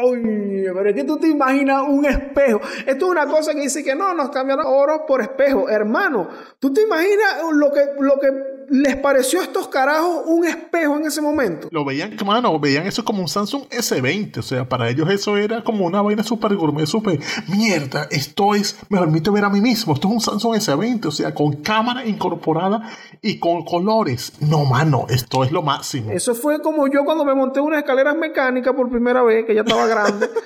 [0.01, 2.61] Oye, pero es que tú te imaginas un espejo.
[2.85, 5.69] Esto es una cosa que dice que no, nos cambiaron oro por espejo.
[5.69, 6.27] Hermano,
[6.59, 11.05] tú te imaginas lo que, lo que les pareció a estos carajos un espejo en
[11.05, 11.67] ese momento.
[11.71, 14.37] Lo veían, mano, veían eso como un Samsung S20.
[14.37, 17.19] O sea, para ellos eso era como una vaina super gourmet, super.
[17.47, 18.77] Mierda, esto es.
[18.89, 19.93] Me permite ver a mí mismo.
[19.93, 21.05] Esto es un Samsung S20.
[21.07, 22.89] O sea, con cámara incorporada
[23.21, 24.33] y con colores.
[24.41, 26.11] No, mano, esto es lo máximo.
[26.11, 29.61] Eso fue como yo cuando me monté unas escaleras mecánicas por primera vez, que ya
[29.61, 30.29] estaba grande.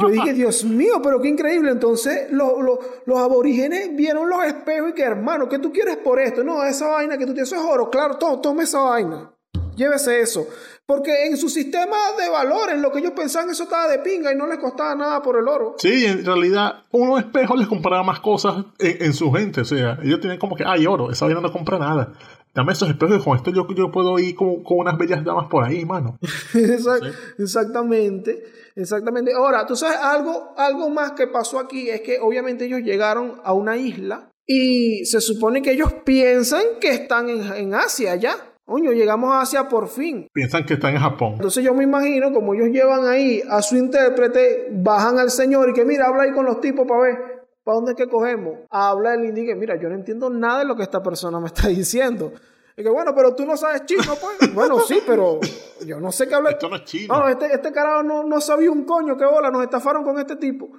[0.00, 1.70] Yo dije, Dios mío, pero qué increíble.
[1.70, 6.18] Entonces, lo- lo- los aborígenes vieron los espejos y que, hermano, ¿qué tú quieres por
[6.18, 6.42] esto?
[6.42, 7.90] No, esa vaina que tú tienes, eso es oro.
[7.90, 9.30] Claro, to- tome esa vaina.
[9.76, 10.46] Llévese eso.
[10.84, 14.36] Porque en su sistema de valores, lo que ellos pensaban, eso estaba de pinga y
[14.36, 15.76] no les costaba nada por el oro.
[15.78, 19.62] Sí, en realidad, unos espejos les compraba más cosas en, en su gente.
[19.62, 22.12] O sea, ellos tienen como que, ay, oro, esa vaina no compra nada.
[22.54, 25.46] Dame esos espejos y con esto yo, yo puedo ir con, con unas bellas damas
[25.48, 26.18] por ahí, mano.
[26.52, 28.42] Exact- Exactamente,
[28.76, 29.32] exactamente.
[29.32, 33.52] Ahora, tú sabes, algo, algo más que pasó aquí es que obviamente ellos llegaron a
[33.54, 38.36] una isla y se supone que ellos piensan que están en, en Asia ya.
[38.64, 40.28] Coño, llegamos a Asia por fin.
[40.32, 41.34] Piensan que están en Japón.
[41.34, 45.72] Entonces yo me imagino, como ellos llevan ahí a su intérprete, bajan al señor y
[45.72, 47.16] que mira, habla ahí con los tipos para ver,
[47.64, 48.60] ¿para dónde es que cogemos?
[48.70, 51.40] Habla el indio y que mira, yo no entiendo nada de lo que esta persona
[51.40, 52.32] me está diciendo.
[52.76, 54.54] Y que bueno, pero tú no sabes chino, pues.
[54.54, 55.40] bueno, sí, pero
[55.84, 56.50] yo no sé qué habla.
[56.50, 57.14] Esto no es chino.
[57.14, 60.36] No, este, este carajo no, no sabía un coño, qué bola, nos estafaron con este
[60.36, 60.70] tipo.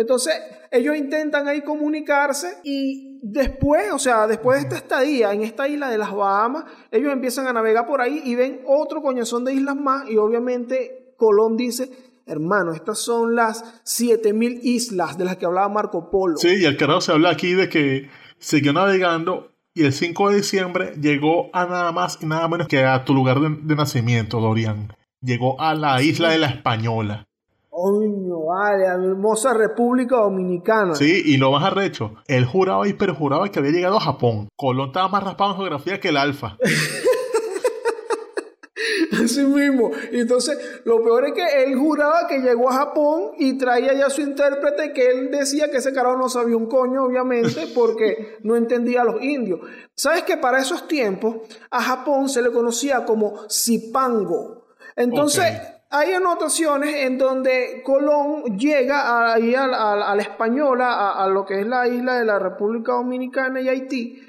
[0.00, 0.34] Entonces,
[0.70, 5.88] ellos intentan ahí comunicarse y después, o sea, después de esta estadía en esta isla
[5.88, 9.76] de las Bahamas, ellos empiezan a navegar por ahí y ven otro coñazón de islas
[9.76, 11.90] más y obviamente Colón dice,
[12.26, 16.36] hermano, estas son las 7000 islas de las que hablaba Marco Polo.
[16.36, 18.08] Sí, y el carajo se habla aquí de que
[18.38, 22.84] siguió navegando y el 5 de diciembre llegó a nada más y nada menos que
[22.84, 24.94] a tu lugar de, de nacimiento, Dorian.
[25.20, 27.26] Llegó a la isla de la Española.
[27.82, 30.94] Coño, vale, a hermosa República Dominicana.
[30.94, 34.50] Sí, y lo más arrecho, él juraba y perjuraba que había llegado a Japón.
[34.54, 36.58] Colón estaba más raspado en geografía que el alfa.
[39.24, 39.92] Así mismo.
[40.12, 44.10] Y entonces, lo peor es que él juraba que llegó a Japón y traía ya
[44.10, 48.56] su intérprete que él decía que ese carajo no sabía un coño, obviamente, porque no
[48.56, 49.60] entendía a los indios.
[49.94, 51.36] ¿Sabes que para esos tiempos
[51.70, 54.66] a Japón se le conocía como Zipango?
[54.96, 55.79] Entonces.
[55.90, 61.60] Hay anotaciones en donde Colón llega ahí a, a- a la española, a, lo que
[61.60, 64.22] es la isla de la República Dominicana y Haití,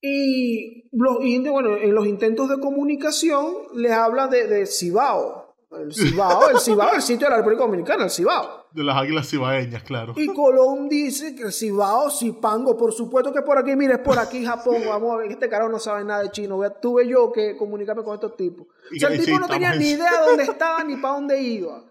[0.00, 1.18] y los
[1.50, 5.43] bueno, en los intentos de comunicación les habla de Cibao.
[5.78, 8.66] El Cibao, el Cibao, el sitio de la República Dominicana, el Cibao.
[8.72, 10.14] De las águilas cibaeñas, claro.
[10.16, 14.18] Y Colón dice que el Cibao, Cipango, por supuesto que por aquí, mire, es por
[14.18, 17.56] aquí Japón, vamos a ver, este carajo no sabe nada de chino, tuve yo que
[17.56, 18.66] comunicarme con estos tipos.
[18.66, 21.82] O sea, el tipo no tenía ni idea de dónde estaba ni para dónde iba.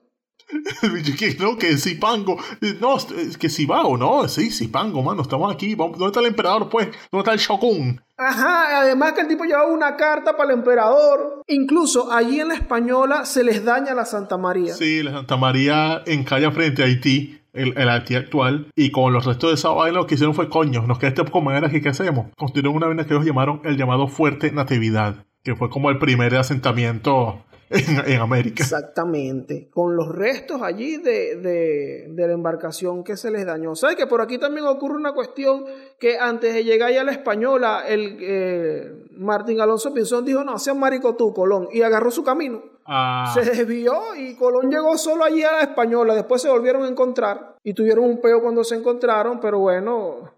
[1.17, 2.37] que no, que Zipango.
[2.79, 2.97] No,
[3.39, 5.75] que Cibao, no, sí, Zipango, mano, estamos aquí.
[5.75, 6.89] ¿Dónde está el emperador, pues?
[7.11, 8.01] ¿Dónde está el Shogun?
[8.17, 11.41] Ajá, además que el tipo llevaba una carta para el emperador.
[11.47, 14.73] Incluso allí en la española se les daña la Santa María.
[14.73, 17.39] Sí, la Santa María encalla frente a Haití.
[17.53, 20.49] El, el, Haití actual, y con los restos de esa vaina lo que hicieron fue
[20.49, 22.31] coño, nos queda este poco manera aquí, ¿qué hacemos?
[22.35, 26.33] Construyeron una vaina que ellos llamaron el llamado Fuerte Natividad, que fue como el primer
[26.33, 28.64] asentamiento en, América.
[28.64, 33.76] Exactamente, con los restos allí de, de, la embarcación que se les dañó.
[33.76, 35.66] ¿Sabes que por aquí también ocurre una cuestión
[35.99, 40.59] que antes de llegar ya a la española, el eh, Martín Alonso Pinzón dijo, no,
[40.59, 42.61] sea marico tú, Colón, y agarró su camino.
[42.86, 43.32] Ah.
[43.34, 47.55] Se desvió y Colón llegó solo allí a la española, después se volvieron a encontrar
[47.64, 50.32] y tuvieron un peo cuando se encontraron, pero bueno,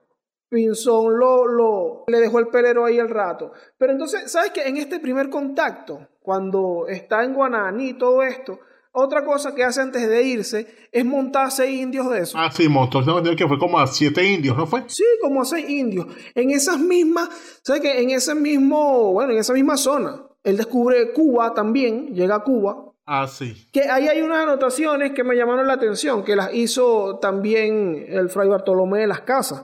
[0.56, 3.51] Pinzón lo, lo, le dejó el pelero ahí el rato.
[3.78, 8.60] Pero entonces, ¿sabes que En este primer contacto, cuando está en Guananí y todo esto,
[8.93, 12.38] otra cosa que hace antes de irse es montar seis indios de eso.
[12.39, 13.03] Ah, sí, montó,
[13.36, 14.86] que fue como a siete indios, ¿no fue?
[14.88, 16.08] Sí, como a seis indios.
[16.34, 17.30] En esas mismas,
[17.62, 18.01] ¿sabes qué?
[18.01, 20.24] En ese mismo, bueno, en esa misma zona.
[20.41, 22.93] Él descubre Cuba también, llega a Cuba.
[23.06, 23.68] Ah, sí.
[23.74, 28.30] Que ahí hay unas anotaciones que me llamaron la atención, que las hizo también el
[28.30, 29.64] fray Bartolomé de las Casas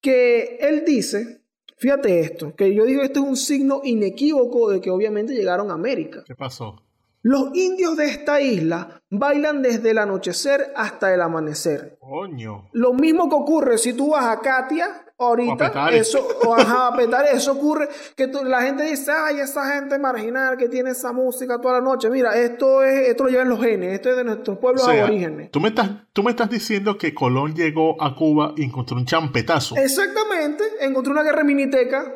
[0.00, 1.42] que él dice,
[1.76, 5.74] fíjate esto, que yo digo esto es un signo inequívoco de que obviamente llegaron a
[5.74, 6.24] América.
[6.26, 6.82] ¿Qué pasó?
[7.22, 11.98] Los indios de esta isla bailan desde el anochecer hasta el amanecer.
[12.00, 12.68] Coño.
[12.72, 17.52] Lo mismo que ocurre si tú vas a Katia ahorita, eso, o a petar, eso
[17.52, 21.80] ocurre que la gente dice, ay, esa gente marginal que tiene esa música toda la
[21.80, 22.08] noche.
[22.08, 25.50] Mira, esto es, esto lo llevan los genes, esto es de nuestros pueblos aborígenes.
[25.50, 29.06] Tú me, estás, tú me estás diciendo que Colón llegó a Cuba y encontró un
[29.06, 29.76] champetazo.
[29.76, 32.14] Exactamente, encontró una guerra miniteca.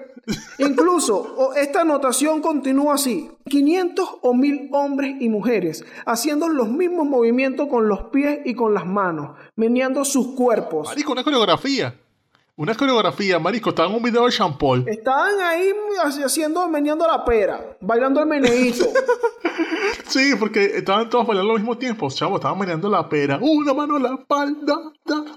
[0.59, 7.67] Incluso esta anotación continúa así: 500 o 1000 hombres y mujeres haciendo los mismos movimientos
[7.67, 10.87] con los pies y con las manos, meneando sus cuerpos.
[10.87, 11.97] Marico, una coreografía.
[12.55, 14.85] Una coreografía, marico, estaban en un video de Champol.
[14.87, 15.73] Estaban ahí
[16.23, 18.85] haciendo, meneando la pera, bailando el meneíto.
[20.07, 23.39] sí, porque estaban todos bailando al mismo tiempo, chavos, estaban meneando la pera.
[23.41, 24.93] Una mano en la espalda,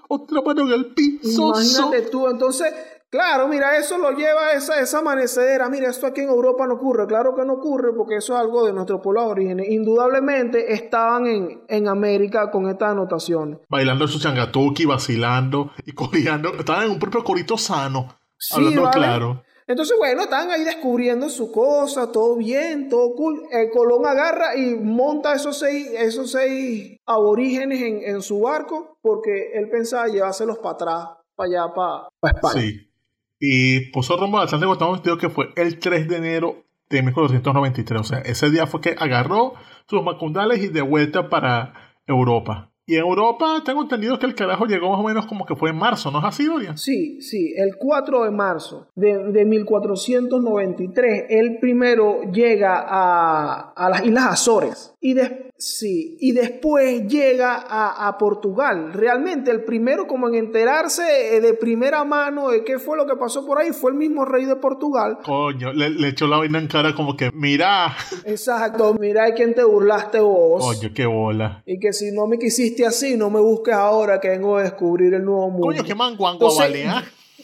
[0.09, 1.53] otra mano en el piso.
[1.53, 2.73] Imagínate tú, entonces
[3.09, 5.69] Claro, mira, eso lo lleva a esa, esa amanecedera.
[5.69, 7.07] Mira, esto aquí en Europa no ocurre.
[7.07, 9.65] Claro que no ocurre porque eso es algo de nuestro pueblo de.
[9.71, 13.59] Indudablemente estaban en, en América con estas anotaciones.
[13.69, 16.53] Bailando su changatuki, vacilando y coreando.
[16.59, 18.17] Estaban en un propio corito sano.
[18.51, 19.43] hablando claro.
[19.67, 23.43] Entonces, bueno, estaban ahí descubriendo su cosa, todo bien, todo cool.
[23.49, 29.53] El Colón agarra y monta esos seis, esos seis aborígenes en, en su barco porque
[29.53, 32.61] él pensaba llevárselos para atrás, para allá, para, para España.
[32.61, 32.91] Sí.
[33.39, 38.01] Y puso rumbo al Santiago Estado que fue el 3 de enero de 1493.
[38.01, 39.53] O sea, ese día fue que agarró
[39.87, 41.73] sus macundales y de vuelta para
[42.07, 42.71] Europa.
[42.87, 45.71] Y en Europa tengo entendido que el carajo llegó más o menos como que fue
[45.71, 46.77] en marzo, ¿no es así, Dorian?
[46.77, 54.05] Sí, sí, el 4 de marzo de, de 1493, él primero llega a, a las
[54.05, 55.15] Islas Azores y,
[55.57, 58.93] sí, y después llega a, a, Portugal.
[58.93, 63.15] Realmente el primero como en enterarse eh, de primera mano de qué fue lo que
[63.15, 65.19] pasó por ahí fue el mismo rey de Portugal.
[65.23, 67.95] Coño, le, echó la vaina en cara como que, mira.
[68.25, 70.63] Exacto, mira de quién te burlaste vos.
[70.63, 71.63] Coño, qué bola.
[71.65, 75.13] Y que si no me quisiste así, no me busques ahora que vengo a descubrir
[75.13, 75.67] el nuevo mundo.
[75.67, 76.85] Coño, qué manguango vale,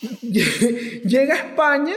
[0.22, 1.94] Llega a España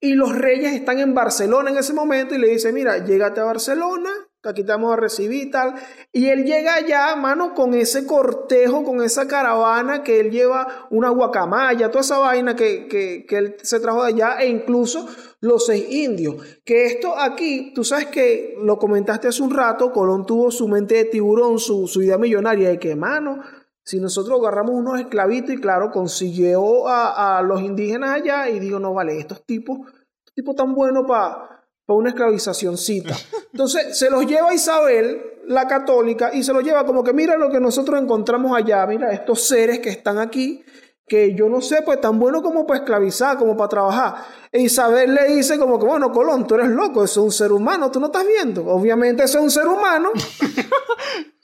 [0.00, 3.44] y los reyes están en Barcelona en ese momento y le dice, mira, llégate a
[3.44, 4.10] Barcelona,
[4.50, 5.74] aquí te a recibir y tal.
[6.12, 11.10] Y él llega allá, mano, con ese cortejo, con esa caravana que él lleva una
[11.10, 15.08] guacamaya, toda esa vaina que, que, que él se trajo de allá e incluso
[15.40, 16.36] los seis indios.
[16.64, 20.96] Que esto aquí, tú sabes que lo comentaste hace un rato, Colón tuvo su mente
[20.96, 23.40] de tiburón, su, su idea millonaria de que, mano,
[23.84, 28.80] si nosotros agarramos unos esclavitos y claro, consiguió a, a los indígenas allá y digo,
[28.80, 29.78] no vale, estos tipos,
[30.18, 33.14] estos tipos tan buenos para para una esclavizacióncita.
[33.52, 37.48] Entonces se los lleva Isabel, la católica, y se los lleva como que mira lo
[37.48, 40.64] que nosotros encontramos allá, mira estos seres que están aquí,
[41.06, 44.14] que yo no sé, pues tan bueno como para esclavizar, como para trabajar.
[44.50, 47.52] E Isabel le dice como que, bueno, Colón, tú eres loco, eso es un ser
[47.52, 48.66] humano, tú no estás viendo.
[48.66, 50.10] Obviamente eso es un ser humano.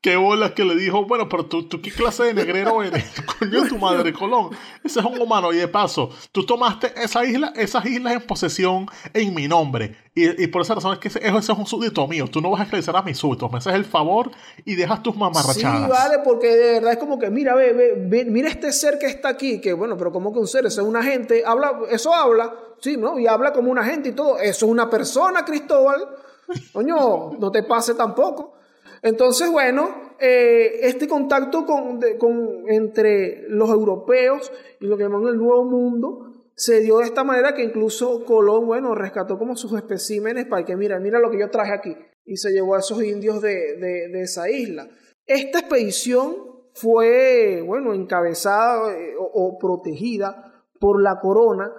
[0.00, 3.04] qué bolas que le dijo, bueno, pero tú, tú qué clase de negrero eres,
[3.38, 4.50] coño tu madre, Colón.
[4.84, 5.52] Ese es un humano.
[5.52, 9.96] Y de paso, tú tomaste esa isla, esas islas en posesión en mi nombre.
[10.14, 12.26] Y, por esa razón es que ese, es un súbdito mío.
[12.28, 13.52] Tú no vas a esclavizar a mis súbditos.
[13.52, 14.32] Me haces el favor
[14.64, 15.84] y dejas tus mamarrachadas.
[15.84, 19.06] Sí, vale, porque de verdad es como que, mira, ve, ve, mira este ser que
[19.06, 22.12] está aquí, que bueno, pero como que un ser, eso es una gente, habla, eso
[22.12, 23.18] habla, sí, ¿no?
[23.18, 24.38] Y habla como una gente y todo.
[24.38, 26.08] Eso es una persona, Cristóbal.
[26.72, 28.57] Coño, no te pase tampoco.
[29.02, 32.00] Entonces, bueno, eh, este contacto con,
[32.68, 37.54] entre los europeos y lo que llaman el Nuevo Mundo se dio de esta manera
[37.54, 41.50] que incluso Colón, bueno, rescató como sus especímenes para que, mira, mira lo que yo
[41.50, 41.96] traje aquí.
[42.24, 44.88] Y se llevó a esos indios de, esa isla.
[45.24, 46.34] Esta expedición
[46.74, 51.72] fue, bueno, encabezada eh, o protegida por la corona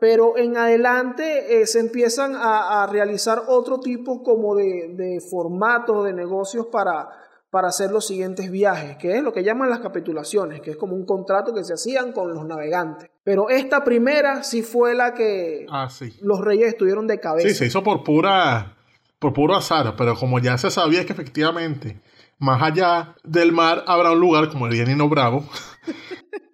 [0.00, 6.12] pero en adelante eh, se empiezan a, realizar otro tipo como de, de formatos de
[6.12, 7.08] negocios para,
[7.50, 10.94] para hacer los siguientes viajes, que es lo que llaman las capitulaciones, que es como
[10.94, 13.10] un contrato que se hacían con los navegantes.
[13.24, 15.88] Pero esta primera sí fue la que ah,
[16.20, 17.48] los reyes estuvieron de cabeza.
[17.48, 18.76] Sí, se hizo por pura,
[19.18, 22.00] por puro azar, pero como ya se sabía que efectivamente
[22.38, 25.44] más allá del mar habrá un lugar como el Yanino Bravo,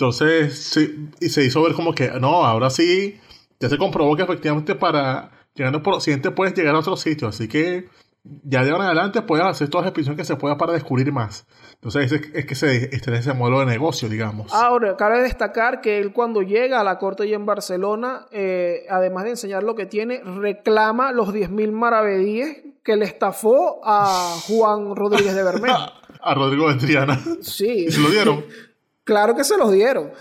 [0.00, 3.20] Entonces, sí, y se hizo ver como que, no, ahora sí,
[3.58, 7.34] ya se comprobó que efectivamente para llegando por Occidente puedes llegar a otros sitios.
[7.34, 7.86] Así que
[8.24, 11.12] ya de ahora en adelante puedes hacer todas las expediciones que se pueda para descubrir
[11.12, 11.46] más.
[11.74, 14.50] Entonces, es, que se, este es ese modelo de negocio, digamos.
[14.54, 19.24] Ahora, cabe destacar que él cuando llega a la corte y en Barcelona, eh, además
[19.24, 25.34] de enseñar lo que tiene, reclama los 10.000 maravedíes que le estafó a Juan Rodríguez
[25.34, 25.76] de Bermeo.
[26.22, 27.20] a Rodrigo de Triana.
[27.42, 27.86] Sí.
[27.88, 28.44] ¿Y se lo dieron?
[29.10, 30.12] Claro que se los dieron.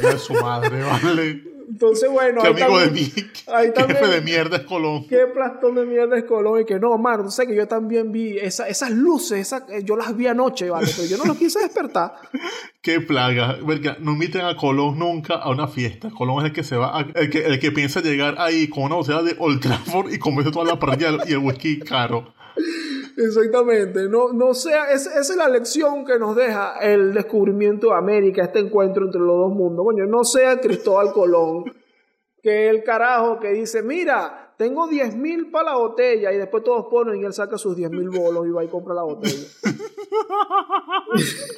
[0.00, 1.42] De su madre, vale.
[1.68, 2.40] Entonces, bueno.
[2.40, 3.12] Qué amigo de mí.
[3.14, 5.06] Qué jefe de mierda es Colón.
[5.06, 6.62] Qué plastón de mierda es Colón.
[6.62, 10.16] Y que no, mano, tú sabes que yo también vi esas luces, eh, yo las
[10.16, 10.90] vi anoche, ¿vale?
[10.96, 12.14] Pero yo no las quise despertar.
[12.80, 13.58] qué plaga.
[13.62, 16.08] Verga, no inviten a Colón nunca a una fiesta.
[16.08, 18.94] Colón es el que se va, el, que, el que piensa llegar ahí con una
[18.94, 22.32] botella de Old Trafford y comerse toda la parrilla y el whisky caro.
[23.16, 28.44] Exactamente, no, no sea, esa es la lección que nos deja el descubrimiento de América,
[28.44, 29.84] este encuentro entre los dos mundos.
[29.84, 31.64] Coño, no sea Cristóbal Colón,
[32.42, 36.86] que el carajo que dice, mira, tengo 10 mil para la botella y después todos
[36.90, 39.46] ponen y él saca sus 10 mil bolos y va y compra la botella.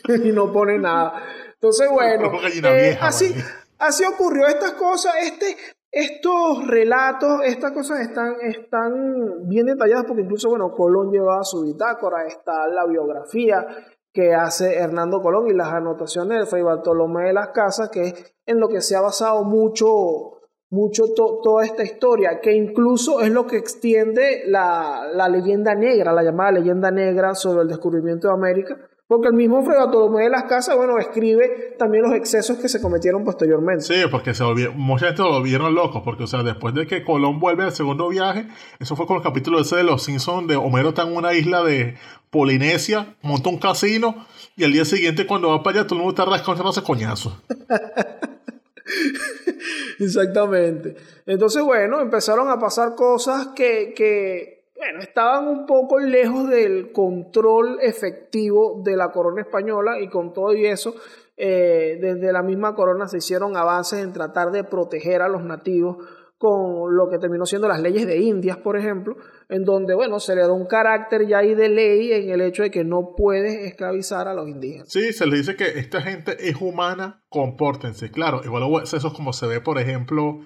[0.24, 1.20] y no pone nada.
[1.54, 3.34] Entonces, bueno, eh, así,
[3.78, 5.14] así ocurrió estas cosas.
[5.22, 5.56] Este,
[5.92, 12.26] estos relatos, estas cosas están, están bien detalladas porque incluso, bueno, Colón llevaba su bitácora,
[12.26, 13.66] está la biografía
[14.10, 18.34] que hace Hernando Colón y las anotaciones de Fray Bartolomé de las Casas, que es
[18.46, 20.40] en lo que se ha basado mucho,
[20.70, 26.22] mucho toda esta historia, que incluso es lo que extiende la, la leyenda negra, la
[26.22, 28.78] llamada leyenda negra sobre el descubrimiento de América,
[29.12, 32.80] porque el mismo Fray Bartolomé de las Casas, bueno, escribe también los excesos que se
[32.80, 33.84] cometieron posteriormente.
[33.84, 37.38] Sí, porque se mucha gente lo vieron locos, porque, o sea, después de que Colón
[37.38, 38.46] vuelve al segundo viaje,
[38.80, 41.62] eso fue con el capítulo ese de Los Simpsons, de Homero está en una isla
[41.62, 41.98] de
[42.30, 44.24] Polinesia, monta un casino,
[44.56, 47.38] y al día siguiente cuando va para allá todo el mundo está rascando ese coñazo.
[50.00, 50.96] Exactamente.
[51.26, 57.78] Entonces, bueno, empezaron a pasar cosas que, que bueno, estaban un poco lejos del control
[57.80, 60.96] efectivo de la corona española y con todo y eso,
[61.36, 65.98] eh, desde la misma corona se hicieron avances en tratar de proteger a los nativos
[66.36, 69.14] con lo que terminó siendo las leyes de Indias, por ejemplo,
[69.48, 72.64] en donde, bueno, se le da un carácter ya ahí de ley en el hecho
[72.64, 74.88] de que no puedes esclavizar a los indígenas.
[74.88, 78.10] Sí, se le dice que esta gente es humana, compórtense.
[78.10, 80.40] Claro, igual eso es como se ve, por ejemplo,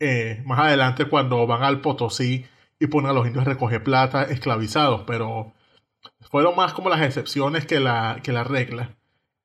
[0.00, 2.46] eh, más adelante cuando van al Potosí
[2.82, 5.52] y ponen a los indios a recoger plata esclavizados, pero
[6.32, 8.98] fueron más como las excepciones que la, que la regla.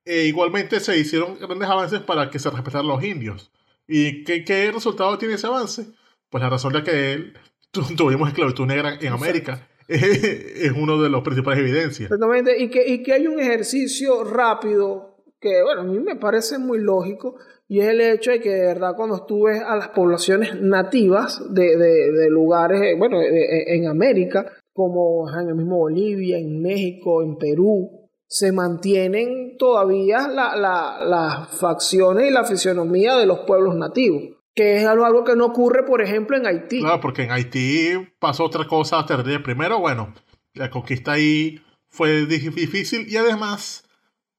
[0.06, 3.52] E igualmente se hicieron grandes avances para que se respetaran los indios.
[3.88, 5.86] ¿Y qué, qué resultado tiene ese avance?
[6.32, 7.34] Pues la razón de que
[7.96, 12.10] tuvimos esclavitud negra en América es uno de los principales evidencias.
[12.10, 16.58] Exactamente, y que, y que hay un ejercicio rápido que, bueno, a mí me parece
[16.58, 19.90] muy lógico y es el hecho de que de verdad cuando tú ves a las
[19.90, 26.62] poblaciones nativas de, de, lugares, eh, bueno, en América, como en el mismo Bolivia, en
[26.62, 34.24] México, en Perú, se mantienen todavía las facciones y la fisionomía de los pueblos nativos.
[34.54, 36.80] Que es algo, algo que no ocurre, por ejemplo, en Haití.
[36.80, 39.40] Claro, porque en Haití pasó otra cosa terrible.
[39.40, 40.14] Primero, bueno,
[40.54, 43.87] la conquista ahí fue difícil y además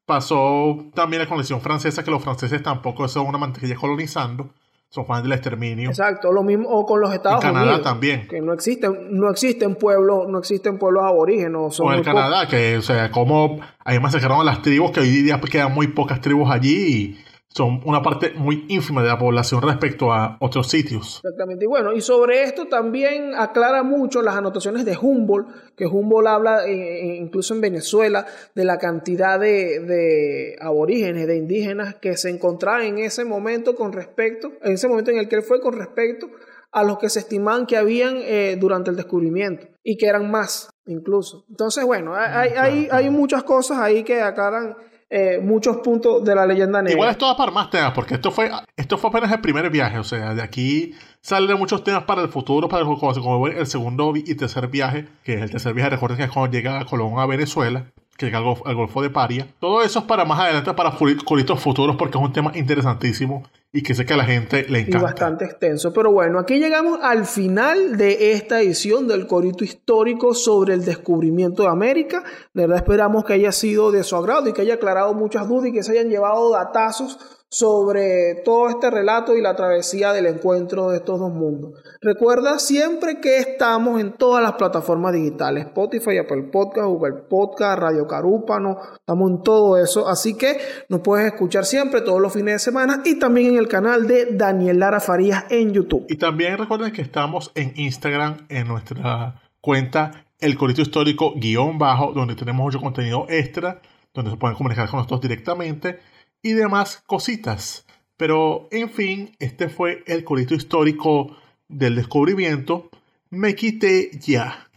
[0.09, 4.49] pasó también la conexión francesa, que los franceses tampoco son una mantequilla colonizando.
[4.89, 5.91] son fans del exterminio.
[5.91, 7.83] Exacto, lo mismo o con los Estados en Canadá Unidos.
[7.83, 8.27] también.
[8.27, 11.75] Que no existen, no existen pueblos, no existen pueblos aborígenes.
[11.75, 15.01] Son o en muy Canadá, que, o sea, como ahí masacraron a las tribus, que
[15.01, 17.19] hoy día quedan muy pocas tribus allí y
[17.51, 21.21] son una parte muy ínfima de la población respecto a otros sitios.
[21.25, 21.65] Exactamente.
[21.65, 26.67] Y bueno, y sobre esto también aclara mucho las anotaciones de Humboldt, que Humboldt habla
[26.67, 32.31] eh, eh, incluso en Venezuela de la cantidad de, de, aborígenes, de indígenas que se
[32.31, 35.75] encontraban en ese momento con respecto, en ese momento en el que él fue con
[35.75, 36.29] respecto
[36.71, 40.69] a los que se estimaban que habían eh, durante el descubrimiento y que eran más
[40.87, 41.45] incluso.
[41.49, 44.77] Entonces, bueno, hay, hay, hay muchas cosas ahí que aclaran
[45.11, 46.93] eh, muchos puntos de la leyenda negra.
[46.93, 49.99] Igual es todo para más temas, porque esto fue, esto fue apenas el primer viaje,
[49.99, 54.13] o sea, de aquí salen muchos temas para el futuro, para el, como el segundo
[54.15, 57.27] y tercer viaje, que es el tercer viaje, recuerden que es cuando llega Colón a
[57.27, 57.87] Venezuela,
[58.19, 59.47] que llega al, Golfo, de Paria.
[59.61, 60.93] Todo eso es para más adelante, para
[61.25, 64.81] curitos futuros, porque es un tema interesantísimo y que sé que a la gente le
[64.81, 64.99] encanta.
[64.99, 65.93] Y bastante extenso.
[65.93, 71.63] Pero bueno, aquí llegamos al final de esta edición del Corito Histórico sobre el descubrimiento
[71.63, 72.25] de América.
[72.53, 75.69] De verdad esperamos que haya sido de su agrado y que haya aclarado muchas dudas
[75.69, 80.91] y que se hayan llevado datazos sobre todo este relato y la travesía del encuentro
[80.91, 81.73] de estos dos mundos.
[82.03, 88.07] Recuerda siempre que estamos en todas las plataformas digitales, Spotify, Apple Podcast, Google Podcast, Radio
[88.07, 90.59] Carúpano, estamos en todo eso, así que
[90.91, 94.27] nos puedes escuchar siempre todos los fines de semana y también en el canal de
[94.33, 96.05] Daniel Lara Farías en YouTube.
[96.09, 102.13] Y también recuerden que estamos en Instagram en nuestra cuenta El Corito Histórico guion bajo,
[102.13, 103.81] donde tenemos mucho contenido extra,
[104.13, 105.99] donde se pueden comunicar con nosotros directamente
[106.43, 107.87] y demás cositas.
[108.17, 111.37] Pero, en fin, este fue el corito histórico
[111.69, 112.91] del descubrimiento.
[113.31, 114.68] Me quité ya.